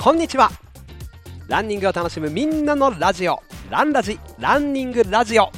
[0.00, 0.48] こんにちは。
[1.48, 3.42] ランニングを楽しむみんなのラジオ。
[3.68, 5.50] ランラジランニングラジオ。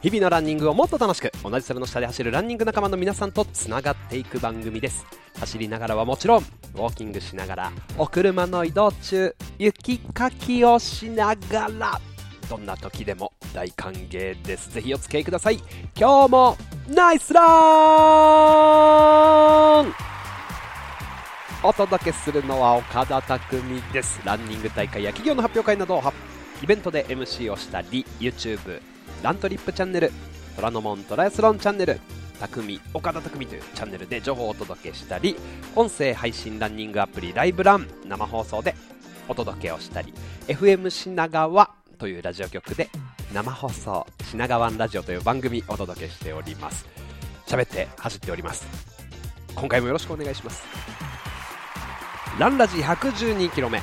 [0.00, 5.04] 日々のランニングをもっと楽しく同じ空の下で走るランニング仲間の皆さんとつながっていく番組です。
[5.38, 12.00] 走りながらはもちろんウォーキングしながらお車の移動中雪かきをしながら
[12.48, 14.70] どんな時でも大歓迎です。
[14.72, 15.58] ぜひお付き合いください。
[15.94, 16.56] 今日も
[16.88, 17.42] ナイスラ
[19.64, 19.65] ン!
[21.66, 24.20] お届けするのは岡田匠です。
[24.24, 26.00] ランニング大会や企業の発表会など
[26.62, 28.80] イベントで MC をしたり YouTube
[29.20, 30.12] ラントリップチャンネル
[30.54, 31.98] 虎ノ門トライアスロンチャンネル
[32.38, 35.34] 匠岡田匠というチャンネルで情報をお届けしたり
[35.74, 38.76] 音声配信ランニングアプリライブラン生放送で
[39.26, 40.14] お届けをしたり
[40.46, 42.88] FM 品川というラジオ局で
[43.34, 46.86] 生放送品川ラジオという番組お届けしております。
[47.48, 48.64] 喋って走っております。
[49.56, 51.15] 今回もよろしくお願いします。
[52.38, 53.80] ランラジ 112km 目。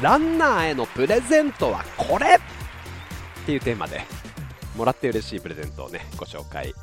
[0.00, 2.36] ランナーへのプレゼントはこれ！
[2.36, 2.38] っ
[3.44, 4.02] ていうテーマで
[4.76, 6.74] もらって嬉しいプレゼントをねご紹介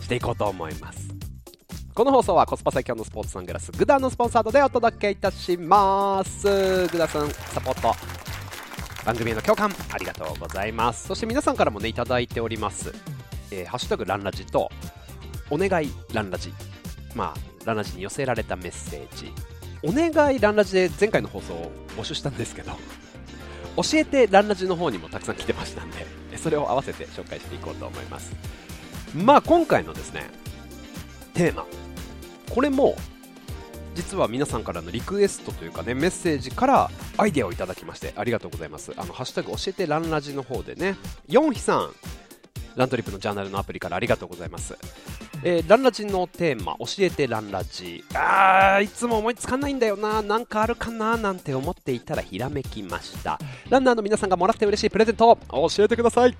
[0.00, 1.08] していこうと思います。
[1.94, 6.86] この放送はコスパ最強のスポーツサングラスグダのスポンサードでお届けいたします。
[6.86, 7.92] グダさんサポート。
[9.04, 11.08] 番組への共感ありがとうございます。
[11.08, 12.94] そして皆さんからもねいただいております、
[13.50, 14.70] えーハッシュタグランラジと
[15.50, 16.52] お願いランラジ。
[17.16, 19.32] まあランラジに寄せられたメッセージ。
[19.82, 22.72] お願いランラジで前回の放送を募集したんですけど
[23.76, 28.32] 教えてランラジの方にもたくさん来てましたんでそれを合わせて紹介していこうと思います。
[29.14, 30.30] まあ今回のですね
[31.34, 31.66] テーマ。
[32.50, 32.96] これも
[33.94, 38.92] 実は皆さんからのリクエストというかねメッセージからアイデアをいただきましてありがとうございます。
[38.96, 40.96] あのハッシュタグ教えてランラジの方でね。
[41.28, 41.90] ヨンヒさん。
[42.76, 44.76] ラントリップのジャーナルのアプリからありがとうございます。
[45.44, 48.04] えーランラジのテーマ教えてランラジ。
[48.14, 50.22] あーいつも思いつかないんだよな。
[50.22, 51.16] なんかあるかな？
[51.16, 53.38] なんて思っていたらひらめきました。
[53.68, 55.38] ランナーの皆さんがもらって嬉しいプレゼント。
[55.50, 56.36] を教えてください。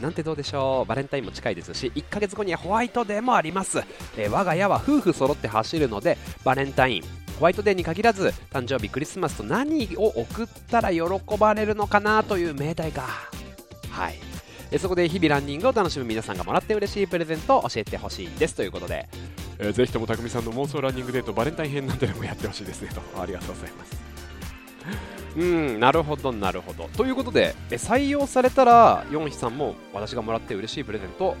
[0.00, 0.88] なんてどうでしょう？
[0.88, 3.78] バレンタインも近いですし1ヶ月後にはホワイトデーもあります、
[4.18, 7.02] えー我が家は夫婦揃って走るのでバレンタイン
[7.38, 11.02] ホワイトデーに限らず誕生日クリスマスと何を送ったら喜
[11.38, 13.04] ばれるのかなという命題が。
[13.90, 14.25] はい
[14.70, 18.54] えーそこで日々ランニングを楽しむ皆さんがもらって嬉しいプレゼントを教えてほしいんです。
[18.54, 19.08] ということで、
[19.58, 22.88] えーぜひとも匠さんの妄想ランニングデートバレンタイン編なんてのもやってほしいですね。
[22.92, 23.00] と。
[23.20, 23.96] ありがとうございます。
[25.36, 26.88] うんなるほどなるほど。
[26.96, 31.36] ということでえ採用されたらヨンヒさんも私がもらって嬉しいプレゼント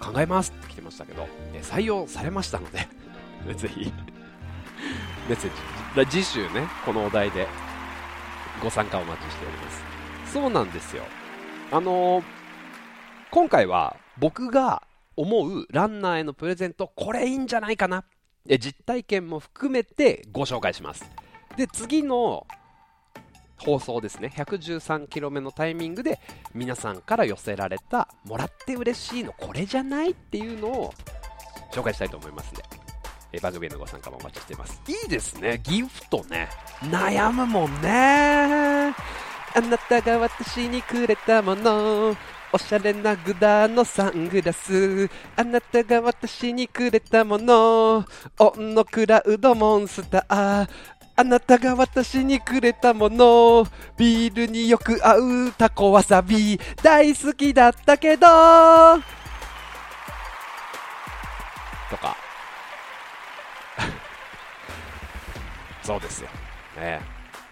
[0.00, 2.88] 考えますって来てましたけどえ採用されましたので
[3.56, 3.92] ぜひ。
[5.28, 6.10] メッセージ。
[6.10, 7.46] 次週ねこのお題で
[8.62, 10.32] ご参加お待ちしております。
[10.32, 11.02] そうなんですよ。
[11.72, 12.24] あのー
[13.30, 14.82] 今回は僕が
[15.16, 18.04] 思うランナーへのプレゼントこれいいんじゃないかな。
[18.58, 21.08] 実体験も含めてご紹介します。
[21.56, 22.46] で次の
[23.58, 24.32] 放送ですね。
[24.34, 26.18] 113km 目のタイミングで
[26.54, 30.94] 皆さんから寄せられたもらって嬉しいのこれじゃないっていうのを
[31.72, 33.40] 紹介したいと思いますんで。
[33.40, 34.80] 番組へのご参加もお待ちしています。
[34.88, 35.60] いいですね。
[35.62, 36.48] ギフトね。
[36.80, 38.92] 悩むもんね。
[39.52, 42.16] あなたが私にくれたもの。
[42.52, 45.08] おしゃれなグダのサングラス。
[45.36, 48.04] あなたが私にくれたもの。
[48.38, 50.68] オンのクラウドモンスター。
[51.16, 53.64] あなたが私にくれたもの。
[53.96, 56.58] ビールによく合うタコわさび。
[56.82, 58.26] 大好きだったけど。
[61.88, 62.16] とか。
[65.84, 66.28] そうですよ、
[66.76, 67.00] ねえ、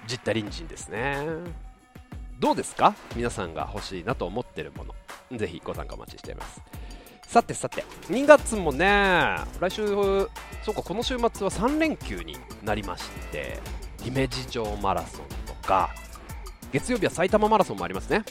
[0.07, 1.68] ジッタリンジンですね。
[2.39, 2.95] どうですか？
[3.17, 5.39] 皆さんが欲しいなと思ってるもの。
[5.39, 6.63] ぜひご参加お待ちしています。
[7.27, 13.61] さてさて2月もね来週そうかこの週末は3連休になりまして
[14.03, 15.91] 姫路城マラソンとか
[16.73, 18.25] 月曜日は埼玉マラソンもありますね。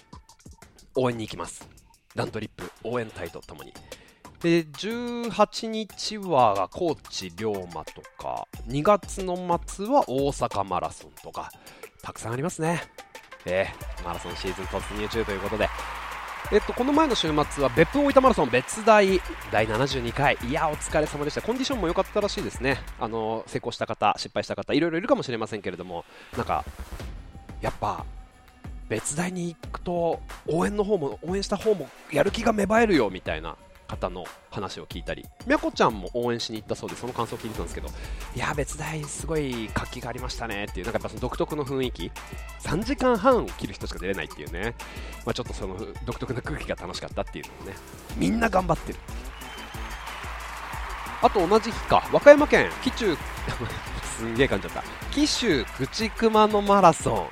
[0.95, 1.69] 応援に行きます。
[2.15, 3.73] ラントリップ応援隊とともに。
[4.41, 9.35] で18日は高知龍馬とか2月の
[9.67, 11.51] 末は大阪マラソンとか
[12.01, 12.81] たくさんありますね。
[13.47, 15.67] えーマラソンシーズン突入中ということで。
[16.49, 19.19] えっと、この前の週末は別府大分マラソン別大
[19.51, 20.37] 第72回。
[20.47, 21.41] いやお疲れ様でした。
[21.41, 22.77] コンディションも良かったらしいですね。
[22.99, 26.05] あの成功した方失敗した方いろいろいるかもしれませんけれども。
[26.37, 26.63] なんか
[27.59, 28.05] やっぱ
[28.87, 33.57] 別大に行くと応援の方も応援した方もやる気が芽生えるよみたいな。
[33.87, 37.87] 方の話を聞いたりみやこちゃんも応援しに行ったそうでその感想を聞いてたんですけど
[38.35, 42.11] いや別大すごい活気がありましたねっていうなんかやっぱその独特の雰囲気。
[42.59, 44.75] 3時間半を切る人しか出れないっていうね、
[45.25, 47.77] まあ、ちょっとその独特な空気が楽しかったっていうのもね。
[48.17, 48.99] みんな頑張ってる。
[51.21, 52.07] あと同じ日か。
[52.11, 53.17] 和歌山県紀中
[54.17, 55.11] すんげえ感じちゃった。
[55.11, 57.29] 紀州口熊のマラソ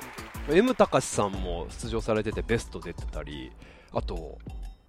[0.50, 0.56] ン。
[0.56, 3.52] M 高さんも出場されててベスト出てたり。
[3.92, 4.38] あと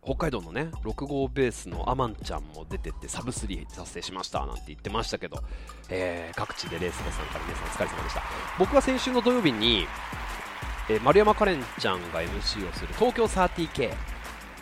[0.08, 5.44] 北海道のね6号ベースのアマンちゃんも出てってサブ3達成しましたなんて言ってましたけど、
[5.90, 8.24] えー、各地でレースで参加の皆さんお疲れ様でした。
[8.58, 9.86] 僕は先週の土曜日に、
[10.90, 13.90] えー、丸山カレンちゃんが MC をする東京 30K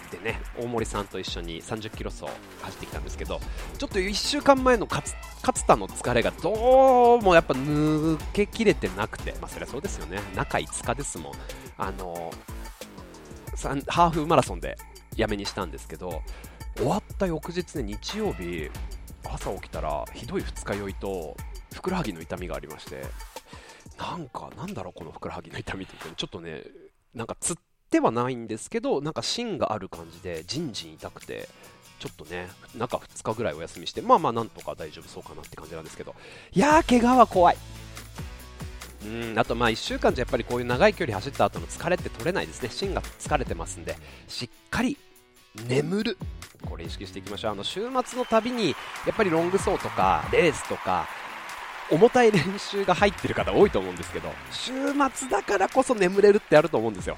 [0.10, 3.40] でね大森さんと一緒に30キロ走走ってきたんですけど
[3.78, 5.16] ちょっと1週間前の勝
[5.68, 10.20] 田の疲れがどうもやっぱ抜けきれてなくて、まあ、そりゃそうですよね。
[10.36, 11.34] 中5日ですもん。
[11.78, 12.32] あの
[13.88, 14.76] ハーフマラソンで
[15.16, 16.22] やめにしたんですけど
[16.76, 18.70] 終わった翌日ね日曜日
[19.24, 21.36] 朝起きたらひどい二日酔いと
[21.74, 23.04] ふくらはぎの痛みがありまして
[23.98, 26.64] なんかなんだろうこのふくらはぎの痛みってちょっとね
[27.14, 27.56] なんかつっ
[27.90, 31.48] てはないんですけどなんか芯がある感じでじんじん痛くて
[32.00, 36.14] ちょっとね中2日ぐらいお休みしてまあまあなんとか大丈夫そうかなって感じなんですけど
[36.52, 37.58] いやー怪我は怖い。
[39.06, 42.70] うんあとまあ1週間じゃやっぱりこういう長い距離走った後の疲れって取れないですね。
[42.72, 43.96] 芯が疲れてますんで
[44.28, 44.98] しっかり
[45.68, 46.18] 眠る。
[46.66, 47.52] これ意識していきましょう。
[47.52, 48.75] あの週末のたびにや
[49.12, 51.07] っぱりロング走とかレースとか
[51.92, 54.72] 重たい練習が入ってる方多いと思うんですけど週
[55.13, 57.18] 末だからこそ眠れるってあると思うんですよ。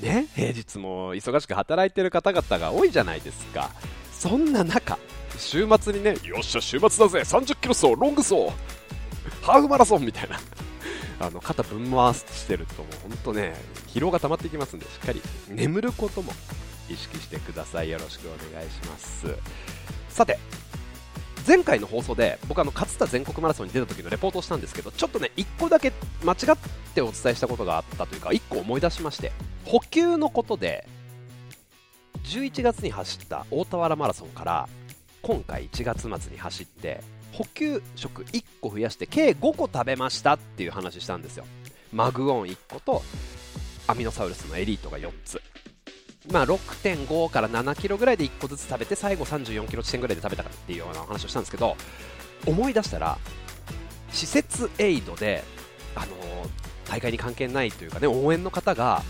[0.00, 0.26] ね？
[0.34, 3.70] 平日も忙しく働いてる方々が多いじゃないですか。
[4.12, 4.98] そんな中
[5.36, 8.48] 週末にねよっしゃ週末だぜ30キロ走ロング走
[9.42, 10.38] ハーフマラソンみたいな。
[11.20, 13.54] あの肩ぶん回してるともう本当ね
[13.88, 16.32] 疲労が溜まっていきますんでしっかり眠ることも
[16.88, 17.90] 意識してください。
[17.90, 19.26] よろしくお願いします。
[20.08, 20.38] さて
[21.46, 25.92] 前回の放送で僕あの勝田全国マラソンに出た時のレポートをしたんですけどちょっとね1個だけ
[26.24, 26.58] 間違っ
[26.94, 29.32] てお伝えしたことがあったというか1個思い出しまして
[29.66, 30.88] 補給のことで
[32.24, 34.68] 11月に走った大田原マラソンから
[35.20, 37.02] 今回1月末に走って
[37.32, 41.44] 補給食1個増やして計5個食べましたっていう話したんですよ。
[41.92, 43.02] マグオン1個と
[43.86, 45.42] アミノサウルスのエリートが4つ。
[46.32, 51.76] まあ、6.5から7キロぐらいで1個ずつ食べて最後34キロ地点ぐらいで食べたかっていうような話をしたんですけど
[52.46, 53.18] 思い出したら
[54.10, 55.44] 施設エイドで、
[55.94, 56.10] あのー、
[56.88, 59.02] 大会に関係ないというかね応援の方が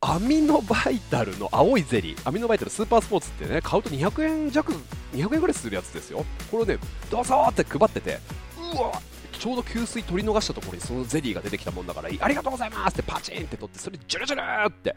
[0.00, 4.72] アミノバイタルの青いゼリーアミノバイタルスーパースポーツってね買うと200円弱
[5.12, 6.24] 200円ぐらいするやつですよ。
[6.50, 6.78] これをね
[7.10, 8.18] どうぞって配ってて
[8.56, 8.92] うわ
[9.32, 14.94] ちょうど給水取り逃したところにそのゼリーが出てきたもんだからありがとうございますってパチンって取ってそれジュルジュルって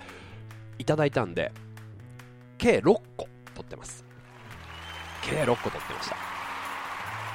[0.80, 1.52] いただいたんで
[2.58, 2.84] 計6
[3.18, 4.06] 個取ってます。
[5.24, 6.16] 計6個取ってました。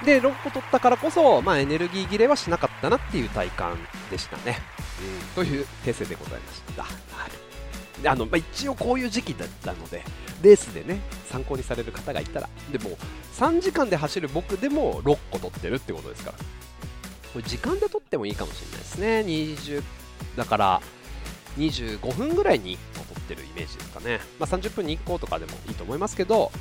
[0.04, 3.78] で6個取ったからこそ、まあ、エネルギー切れはしなかったなっていう体感
[4.10, 4.58] でしたね、
[5.36, 6.88] うん、という訂正でございました、は
[7.98, 8.02] い。
[8.02, 10.02] で、あのまあ、一応こういう時期だったので
[10.42, 12.48] レースでね参考にされる方がいたら。
[12.70, 12.90] でも
[13.32, 16.38] 3時間で走る僕でも6個取ってるってことですから。
[17.32, 19.20] これ時間で取ってもいいかもしれないですね。
[19.26, 19.82] 20
[20.36, 20.82] だから
[21.56, 26.52] 25分ぐらいに1個取ってるイメージですかね、まあ、30分に1個とかでもいいと思いますけど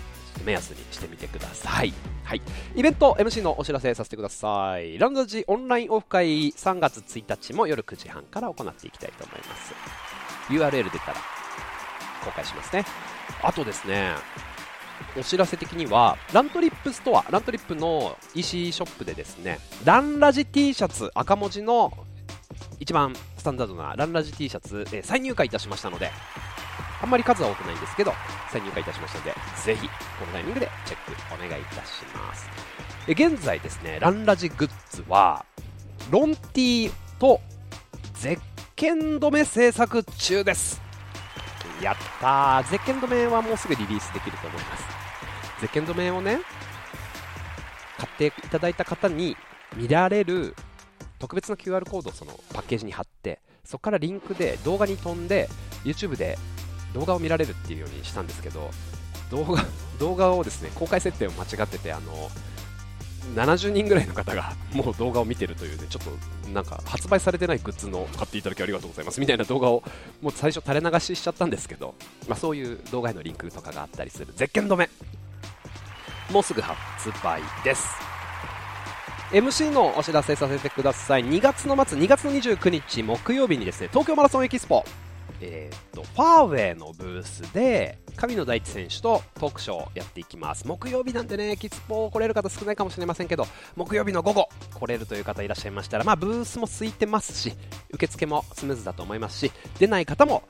[0.46, 1.94] 目安にしてみてください。
[2.24, 2.42] はい。
[2.76, 4.98] イベント MC のお知らせさせてください。
[4.98, 9.74] ランラジオンラインオフ会3月1日も夜9時半から行っていきたいと思います。
[10.50, 11.16] URL 出たら
[12.24, 12.86] 公開しますね。
[13.42, 14.12] あとですね、
[15.18, 21.94] お知らせ的には、ラントリップストア、ラントリップの EC ショップでですね、ランラジ T シャツ赤文字の
[22.80, 26.12] 一番タンダードなランラジ T シャツ、えー、再入荷いたしましたので、
[27.02, 28.12] あんまり数は多くないんですけど、
[28.52, 29.34] 再入荷いたしましたので、
[29.64, 32.50] ぜひ、このタイミングでチェックお願いいたします。
[33.08, 35.46] え現在ですね、ランラジグッズは、
[36.10, 37.40] ロンティーと
[38.16, 38.40] ゼッ
[38.76, 40.82] ケン止め制作中です。
[41.82, 42.70] やったー。
[42.72, 44.84] ゼッケン止めはもうすぐリリースできると思います。
[45.62, 46.40] ゼッケン止めをね、
[47.98, 49.38] 買っていただいた方に
[49.76, 50.56] 見られる
[51.20, 55.50] 特別な QR コードをそのパッケージに貼ってそこからリンクで動画に飛んで
[55.84, 56.38] YouTube で
[56.94, 58.70] 動画を見られるっていうようにしたんですけど
[59.32, 59.66] 動画
[60.00, 62.30] 動画をですね公開設定を間違っててあの
[63.34, 69.84] 70人ぐらいの方が もう動画を見てるというねちょっとなんか発売されてないグッズの買っていただきありがとうございますみたいな動画を
[70.22, 71.96] もう最初垂れ流ししちゃったんですけど、
[72.28, 74.90] まあ、そういう動画へのリンクとかがあったりする絶景止め
[76.32, 78.05] もうすぐ発売です。
[79.36, 81.26] MC のお知らせさせてください。
[81.26, 84.86] 2月の末2月の29日木曜日にですね東京マラソンエキスポ。
[85.42, 90.66] えーと、ファーウェイのブースで神野大地選手とトークショーをやっていきます。
[90.66, 97.54] 木曜日なんでねエキスポ来れる方少ないかもしれませんけど木曜日の午後来れるという方いらっしゃいましたら、まあ、ブースも空いてますし
[97.92, 100.44] 受付もスムーズだと思いますし出ない方も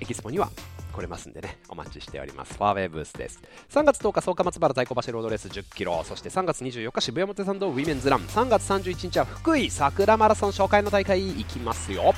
[0.00, 0.50] エキスポには
[0.92, 2.54] 来れますんでね、お待ちしております。
[2.54, 3.40] ファーウェイブースです。
[3.70, 11.26] 3月10日、草加松原太鼓橋ロードレース10キロ、そして3月24日、渋谷表参道ウィメンズラン、3月31日は福井桜マラソン紹介の大会。
[11.26, 12.14] 行きますよ。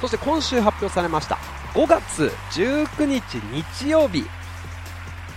[0.00, 1.38] そして今週発表されました、
[1.74, 3.22] 5月19日
[3.80, 4.24] 日曜日、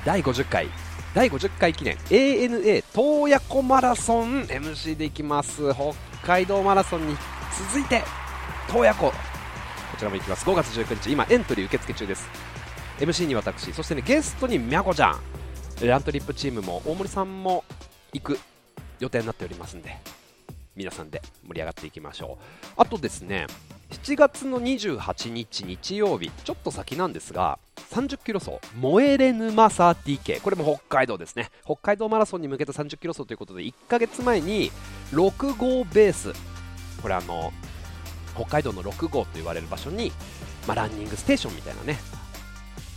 [0.05, 0.67] 第50回。
[1.13, 1.97] 第50回記念。
[2.09, 4.43] ANA 洞爺湖マラソン。
[4.43, 5.73] MC でいきます。
[5.73, 7.17] 北海道マラソンに
[7.73, 8.03] 続いて
[8.71, 9.07] 洞爺湖。
[9.09, 9.13] こ
[9.97, 10.45] ちらも行きます。
[10.45, 12.29] 5月19日今エントリー受付中です。
[12.99, 15.19] MC に私そしてねゲストにみゃこちゃん。
[15.87, 17.63] ラントリップチームも大森さんも
[18.11, 18.39] 行く
[18.99, 19.95] 予定になっておりますんで
[20.75, 22.73] 皆さんで盛り上がっていきましょう。
[22.75, 23.47] あとですね
[23.91, 27.57] 7月の28日日曜日ちょっと先なんですが
[27.91, 31.49] 30キロ走燃えれ沼 30K これも北海道ですね。
[31.63, 34.71] 北海道マラソンに向けた30キロ走ということで1ヶ月前に
[35.13, 36.33] 6号ベース。
[37.01, 37.53] これあの
[38.35, 40.11] 北海道の6号と言われる場所に、
[40.67, 41.97] まあ、ランニングステーションみたいなね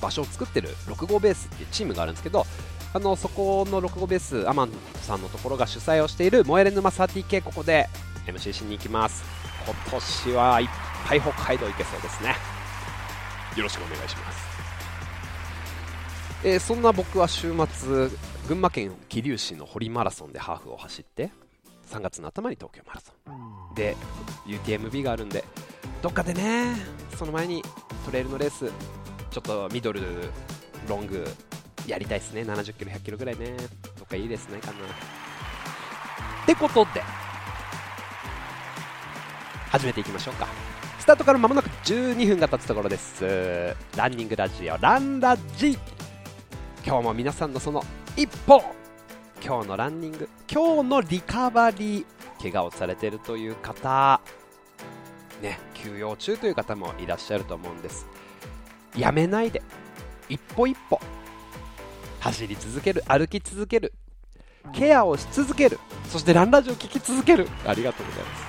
[0.02, 2.44] 場所を作ってる6号ベースっていうチームがあるんですけど
[2.92, 7.88] あのそこの6号ベースアマンさんのところが主催をしている燃えれ沼 30K ここで
[8.26, 9.25] MC しに行きます。
[9.64, 10.68] 今年はいっ
[11.06, 12.35] ぱい北海道行けそうですね。
[13.56, 14.38] よろしくお願いします。
[16.44, 18.09] えー、そんな僕は週末
[18.49, 21.30] 群馬県桐生市の堀マラソンでハーフを走って
[21.88, 23.75] 3月の頭に東京マラソン。
[23.75, 23.97] で
[24.47, 25.44] UTMB があるんで
[26.02, 26.75] どっかでね
[27.16, 27.62] その前に
[28.04, 28.71] トレイルのレース
[29.32, 30.02] ちょっとミドル
[30.86, 31.26] ロング
[31.86, 32.42] やりたいですね。
[32.42, 33.56] 70キロ100キロぐらいね。
[33.98, 34.72] どっかいいですねかな。
[34.72, 34.76] っ
[36.46, 37.02] てことで
[39.70, 40.46] 始めていきましょうか。
[40.98, 43.74] スタートから間もなく12分が経つところです。
[43.96, 45.78] ランニングラジオランラジ。
[46.84, 47.82] 今日も皆さんのその
[48.16, 48.62] 一歩。
[49.42, 52.04] 今日のランニング今日のリカバリー
[52.40, 54.20] 怪我をされているという方。
[55.40, 58.06] ね休養中という方もいらっしゃると思うんです。
[58.96, 59.62] やめないで。
[60.28, 61.00] 一歩一歩。
[62.20, 63.02] 走り続ける。
[63.06, 63.92] 歩き続ける。
[64.72, 65.78] ケアをし続ける。
[66.08, 67.49] そしてランラジオ聴き続ける。
[67.66, 68.42] ありがとうございます。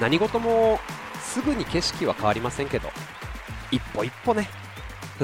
[0.00, 0.78] 何事も
[1.20, 2.88] すぐに景色は変わりませんけど。
[3.70, 4.48] 一歩一歩ね。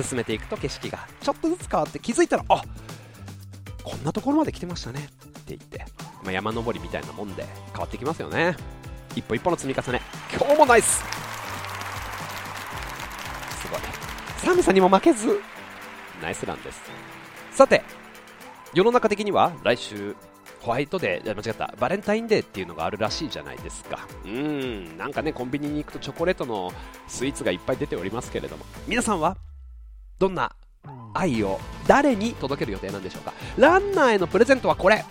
[0.02, 1.06] 進めていくと景色が。
[1.20, 2.62] ちょっとずつ変わって気づいたらあ
[3.82, 5.08] こんなところまで来てましたね。
[5.28, 5.84] って言って、
[6.22, 8.56] まあ、山登りみたいなもんで変わってきますよね。
[9.14, 10.00] 一歩一歩の積み重ね。
[10.32, 11.23] 今日もナイス。
[14.54, 15.40] 寒さにも負けず。
[16.22, 16.80] ナイスランです。
[17.50, 17.82] さて
[18.72, 20.14] 世の中的には来週
[20.60, 24.06] ホワイトデー、間違った、バレンタインデーっていうのがあるらしいじゃないですか。
[24.24, 26.72] うん、なんかね、コンビニに行くとチョコレートの
[27.08, 29.36] スイーツがいっぱい出ておりますけれども、皆さんは
[30.20, 30.54] どんな
[31.14, 33.34] 愛を誰に届ける予定なんでしょうか。
[33.58, 35.04] ランナーへのプレゼントはこれ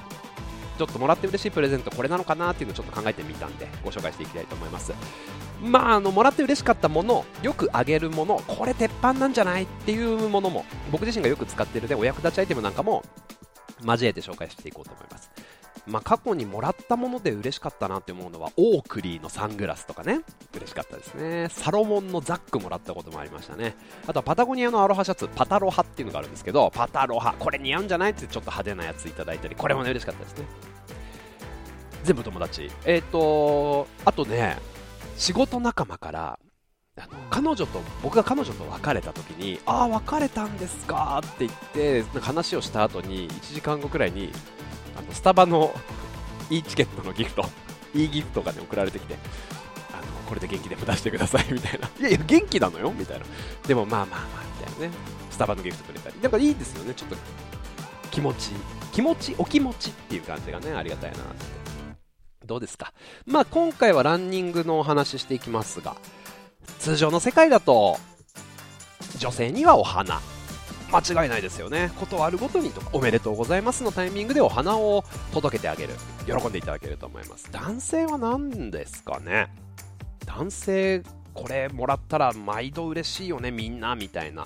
[0.78, 4.94] ちょっともらって嬉しいプレゼントこれなのかなっていうのをちょっと考えてみたんでご紹介していきたいと思います。
[5.62, 13.04] まああのもらって嬉しかったものよくあげるものこれ鉄板なんじゃないっていうものも僕自身がよく使っているでお役立ちアイテムなんかも
[13.86, 15.30] 交えて紹介していこうと思います。
[15.86, 20.22] まあ、過去にもらったもので嬉しかったなって思うのはオークリーのサングラスとかね。
[20.56, 21.48] 嬉しかったですね。
[21.52, 23.76] サロモンのザックもらったこともありましたね。
[24.08, 28.12] あとはパタゴニアのアロハシャツパタロハっていうのがあるんですけどパタロハこれ似合うんじゃない？
[28.12, 30.46] ってちょっと派手なやついただいたりこれもね嬉しかったですね。
[32.04, 32.72] 全部友達。
[32.86, 34.58] えっ、ー、とあとね
[35.18, 36.40] 仕事仲間から
[36.98, 37.68] あの彼女と
[38.02, 41.22] 僕が彼女と別れた時にああ別れたんですか？
[41.26, 44.32] って言ってなんか話をした後に1時間後くらいに
[44.98, 45.74] あのスタバの
[46.50, 47.46] e チケットのギフト。
[47.96, 49.16] e ギフトがね送られてきて
[49.94, 51.88] あのこれで元気でも出してくださいみたいな。
[52.00, 52.92] いやいや元気なのよ。
[52.92, 53.26] みたいな。
[53.68, 54.94] でもまあまあまあみたいなね。
[55.30, 56.16] スタバのギフトくれたり。
[56.22, 56.94] なんかいいですよね。
[56.94, 57.16] ちょっと
[58.12, 58.52] 気持ち
[58.92, 61.46] 気持ちお気持ちっていう感じがねありがたいなって。
[62.46, 62.94] どうですか？
[63.26, 65.96] まあ今回はランニングのお話ししていきますが
[66.80, 67.98] 通常の世界だと
[69.18, 70.20] 女性にはお花
[70.96, 71.92] 間違いないですよね。
[72.00, 75.94] ことあるごとにとかおめでとうございますのタイミングでお花を届けてあげる。
[76.28, 77.50] 喜んでいただけると思います。
[77.52, 79.48] 男性は何ですかね？
[80.26, 84.46] 男性これもらったら毎度嬉しいよねみんなみたいな。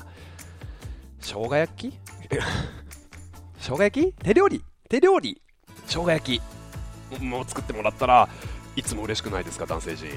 [1.19, 1.99] 生姜焼き？
[3.59, 4.13] 生姜焼き？
[4.13, 4.63] 手料理？
[4.89, 5.41] 手料理？
[5.85, 7.21] 生姜焼き。
[7.21, 8.29] もう作ってもらったら
[8.75, 10.09] いつも嬉しくないですか男性陣。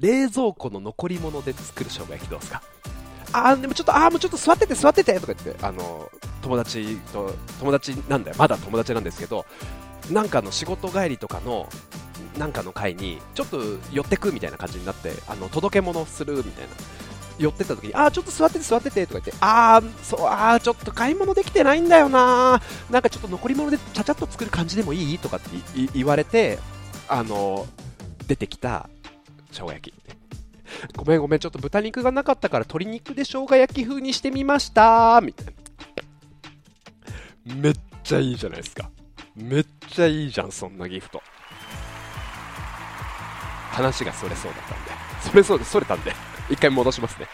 [0.00, 2.62] 冷蔵庫の残り物で作る生姜焼きどうですか？
[3.32, 6.10] あでもちょっと、あもうちょっと座ってて、座っててとか言って、あの
[6.42, 9.46] 友達と、友達なんだよ、まだ友達なんですけど、
[10.10, 11.68] なんかの仕事帰りとかの、
[12.38, 13.58] なんかの会に、ちょっと
[13.92, 16.70] 寄ってくみたいな感じになって、あの届け物するみたいな。
[17.38, 25.18] 寄ってた時に、あちょっと座ってて座っててとか言って、あー、そう、あー、ちょっと買い物できてないんだよななんかちょっと残り物でちゃちゃっと作る感じでもいい？
[25.20, 25.50] とかって
[25.94, 26.58] 言われて、
[27.06, 27.68] あの
[28.26, 28.90] 出てきた
[29.52, 29.94] 生姜焼き。
[30.96, 35.46] ごめんごめん、ちょっと豚肉がなかったから鶏肉で生姜焼き風にしてみましたみたい
[37.46, 37.54] な。
[37.54, 38.90] めっちゃいいじゃないですか。
[39.34, 41.22] めっちゃいいじゃん、そんなギフト。
[43.70, 44.90] 話がそれそうだったんで、
[45.30, 46.12] それそうで、それたんで、
[46.50, 47.26] 一回戻しますね。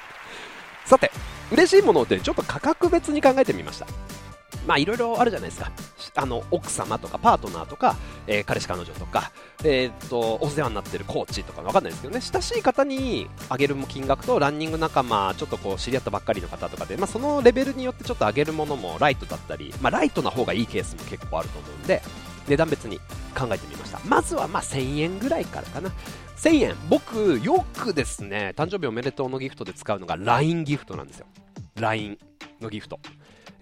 [0.84, 1.10] さて、
[1.50, 3.86] 嬉しいものってちょっと価格別に考えてみました。
[4.66, 5.70] まあいろいろあるじゃないですか。
[6.16, 9.32] あの、奥様とかパートナーとか、えー、彼氏彼女とか、
[9.64, 22.02] えー、っと、お世話になってるコーチとかわかんないですけどね、親しい方にあげる金額とランニング仲間、ちょっとこう知り合ったばっかりの方とかで、まあそのレベルによってちょっとあげるものもライトだったり、まあライトな方がいいケースも結構あると思うんで、
[22.48, 22.98] 値段別に
[23.36, 24.00] 考えてみました。
[24.04, 25.90] まずはま1000円ぐらいからかな。
[26.36, 26.76] 1000円。
[26.88, 31.26] 僕よくですね誕生日おめでとうのギフトで使うのが LINE ギフトなんですよ。
[31.76, 32.18] LINE
[32.60, 33.00] のギフト。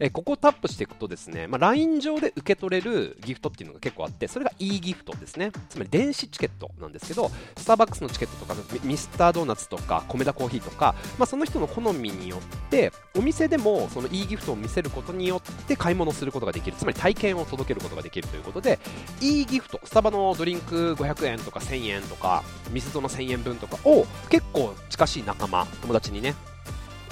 [0.05, 5.53] えここをタップしていくとですね、まあ、LINE 上で受け取れるギフトっていうのが結構あってそれが e ギフトですね。
[5.71, 16.77] つまり電子チケットなんですけどスターバックスのチケットとかミスタードーナツとか米田コーヒーとか、まあ、その人の好みによってお店でもその e ギフトを見せることによって買い物することができる。
[16.77, 18.81] つまり体験を届けることができるということで
[19.21, 22.43] e ギフトスタバのドリンク500円とか1000円とか
[22.73, 26.35] ミスドの1000円分とかを結構近しい仲間友達にね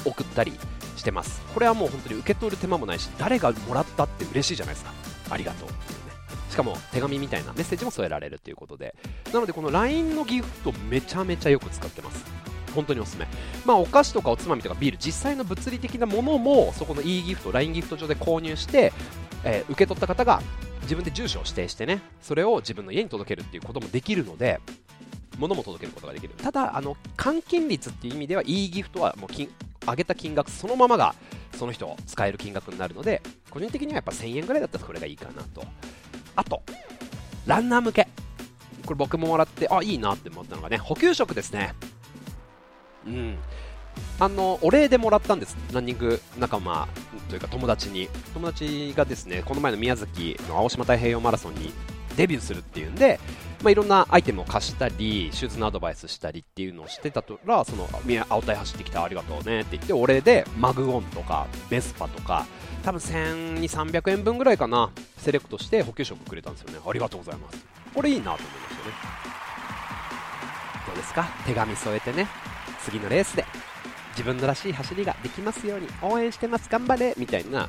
[0.05, 0.53] 送ったり
[1.01, 1.43] してます。
[1.53, 4.93] これはもう本当に受け取る手間もないし誰がもらったって嬉しいじゃないですか。
[5.31, 6.13] ありがとうっていうね。
[6.49, 8.95] しかも手紙みたいなメッセージも添えられるということで。
[9.33, 12.25] なのでこの LINE のギフトめちゃめちゃよく使ってます。
[12.75, 13.27] 本当におすすめ。
[13.65, 18.93] まあお菓子とかおつまみとかビール実際の物理的なものもそこの e ギフト LINE ギフト上で購入して、
[19.45, 20.43] えー、受け取った方が
[20.83, 24.61] 自分で住所を指定してねそれを自分の家に届けるっていうこともできるので
[25.39, 26.35] 物も届けることができる。
[26.35, 29.49] ただあの換金率っていう意味では e ギフトはもう金
[29.87, 31.15] 上げた金額そのままが
[31.57, 35.65] その人使える金額になるので個人的にはやっぱ1000円ぐらいだったらこれがいいかなと。
[36.37, 36.63] あと
[37.47, 38.09] ランナー向け。
[38.87, 41.75] これ僕ももらってあいいなって思ったのがね補給食ですね。
[43.07, 43.39] うん。
[44.19, 45.57] あのお礼でもらったんです。
[45.73, 46.89] ランニング仲間
[47.29, 48.09] というか友達に。
[48.35, 51.73] 友達がですねこの前の宮崎の青島太平洋マラソンに
[52.21, 53.19] デビューするっていうんで
[53.63, 57.87] まあ、いろんなアイテムを貸したり、シューズのアドバイスしたりっていうのをしてたら、その、
[58.31, 62.47] 青体走ってきたありがとうねって言って、お礼でマグオンとか、ベスパとか、
[62.83, 66.79] 多分1200、300円分ぐらいかな、セレクトして補給食くれたんですよね。
[66.87, 67.59] ありがとうございます。
[67.95, 68.95] これいいなと思いましたね。
[70.87, 71.25] どうですか？
[71.47, 72.29] 手紙添えてね、
[72.83, 73.45] 次のレースで
[74.13, 77.69] 自分のらしい走りができますように応援してます頑張れみたいな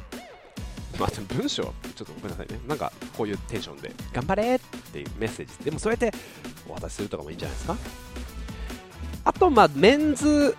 [1.01, 2.59] まあ、文章、ちょっとごめんなさいね。
[2.67, 5.65] なんか、こういうテンションで、頑張れっていうメッセージ。
[5.65, 6.13] でも、そうやって
[6.69, 7.77] お渡しするとかもいいんじゃないですか。
[9.23, 10.55] あと、まあ、メンズ、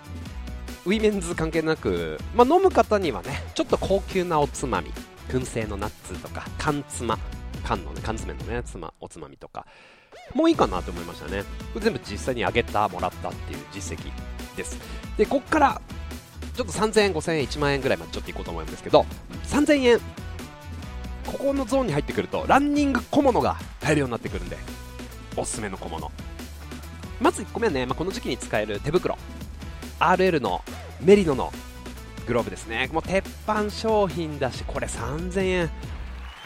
[0.85, 4.93] ウィメンズ関係なく、まあ、飲む方にはね、ちょっと高級なおつまみ、
[5.29, 7.17] 燻製のナッツとか、缶つま、
[7.65, 9.65] 缶のね、缶詰のね、つま、おつまみとか、
[10.35, 11.45] もういいかなと思いましたね。
[11.73, 14.11] これ全部実際にあげた、もらったっていう実績
[14.57, 14.77] です。
[15.17, 15.81] で、こっから、
[16.57, 19.07] ちょっと3000円、5000円、1万円ぐらいまでちょっといこうと思うんですけど、
[19.45, 20.01] 3000円
[21.27, 24.57] ここのゾーンに入ってくるとランニング小物が買えるようになってくるんで
[25.37, 26.11] おすすめの小物。
[27.21, 29.17] まず1個目はね、まあ、この時期に使える手袋。
[30.01, 30.63] RL の
[31.01, 31.53] メリノの
[32.27, 32.91] グローブですね。
[32.93, 35.71] もう鉄板商品だしこれ3000円。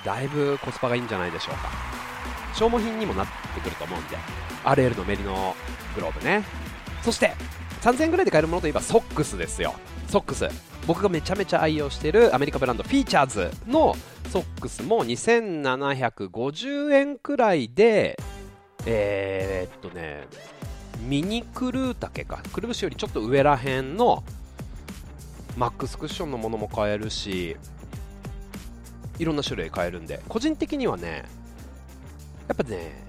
[0.05, 1.71] だいぶコスパがいいんじゃないでしょうか。
[2.55, 4.17] 消耗品にもなってくると思うんで
[4.65, 5.55] RL のメリノ
[5.95, 6.45] グローブね。
[7.03, 7.35] そして
[7.83, 9.75] 3000円ぐらいで買えるものといえばソックスですよ。
[10.09, 10.49] ソックス。
[10.87, 13.97] 僕がめちゃめちゃ愛用しているアメリカブランドフィーチャーズの
[14.31, 18.19] ソックスも2750円くらいで
[18.87, 20.27] えー、っとね
[21.09, 22.43] ミニクルー丈か。
[22.53, 24.25] くるぶしよりちょっと上らへんの
[25.57, 27.57] マックスクッションのものも買えるし
[29.19, 30.23] いろんな種類買えるんで。
[30.29, 31.25] 個人的にはね
[32.49, 33.05] やっぱね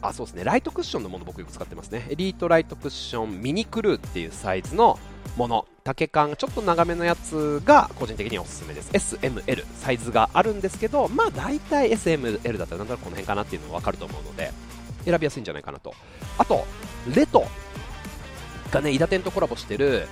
[0.00, 0.42] あそうですね。
[0.44, 2.06] ライトクッションのもの僕よく使ってますね。
[2.10, 4.98] エリートライトクッションミニクルーっていうサイズの
[5.36, 5.66] もの。
[5.84, 8.90] 丈感ちょっと長めのやつが個人的におすすめです。
[8.92, 14.52] SML サイズがあるんですけどまあ大体 SML だったらなんとなくこの辺かなっていうのが分かると思うので
[15.04, 15.94] 選びやすいんじゃないかなと。
[16.38, 16.64] あと
[17.12, 17.44] レト
[18.70, 20.06] がねイダテンとコラボしてる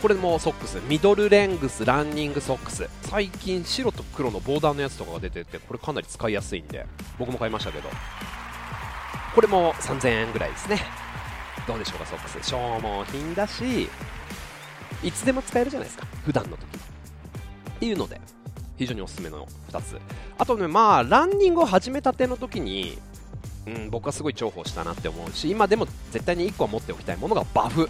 [0.00, 0.80] これもソックス。
[0.88, 2.88] ミドルレングスランニングソックス。
[3.02, 6.86] 最近白と黒のボーダーのやつとかが出ててこれかなり使いやすいんで
[7.18, 7.88] 僕も買いましたけど。
[9.34, 10.78] これも3000円ぐらいですね。
[11.66, 12.50] どうでしょうかソックス。
[12.50, 13.88] 消耗品だし
[15.02, 16.06] いつでも使えるじゃないですか。
[16.24, 16.62] 普段の時。
[16.66, 18.20] っていうので
[18.78, 19.98] 非常におすすめの2つ。
[20.38, 22.98] あとねまあランニングを始めたての時に
[23.66, 27.88] うん、僕はすごい重宝したなって思うし今でも絶対に1個は持っておきたいものがバフ。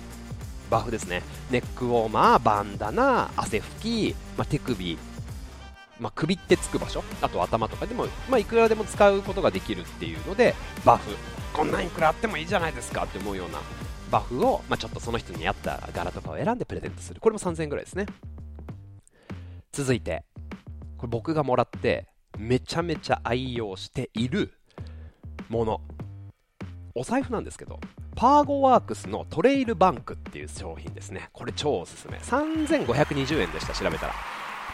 [0.70, 1.22] バフですね。
[1.50, 4.98] ネックウォーマーバンダナ汗拭き、まあ、手首、
[6.00, 7.04] まあ、首ってつく場所。
[7.20, 11.16] あと頭とかでも、まあ、いくらでも使うことができるっていうのでバフ。
[11.52, 13.58] こんなんいくらあってもいいじゃないですかって思うような
[14.12, 17.20] バフを、まあ、ちょっとその人に合った柄とかを選んでプレゼントする。
[17.20, 18.06] これも3000円ぐらいですね。
[19.72, 20.24] 続いて
[20.98, 22.06] これ僕がもらって
[22.38, 24.52] めちゃめちゃ愛用している
[25.48, 25.80] もの。
[26.94, 27.80] お財布なんですけど
[28.14, 31.30] パーゴワークスのトレイルバンクっていう商品ですね。
[31.32, 32.18] これ超おすすめ。
[32.18, 34.14] 3520円でした調べたら。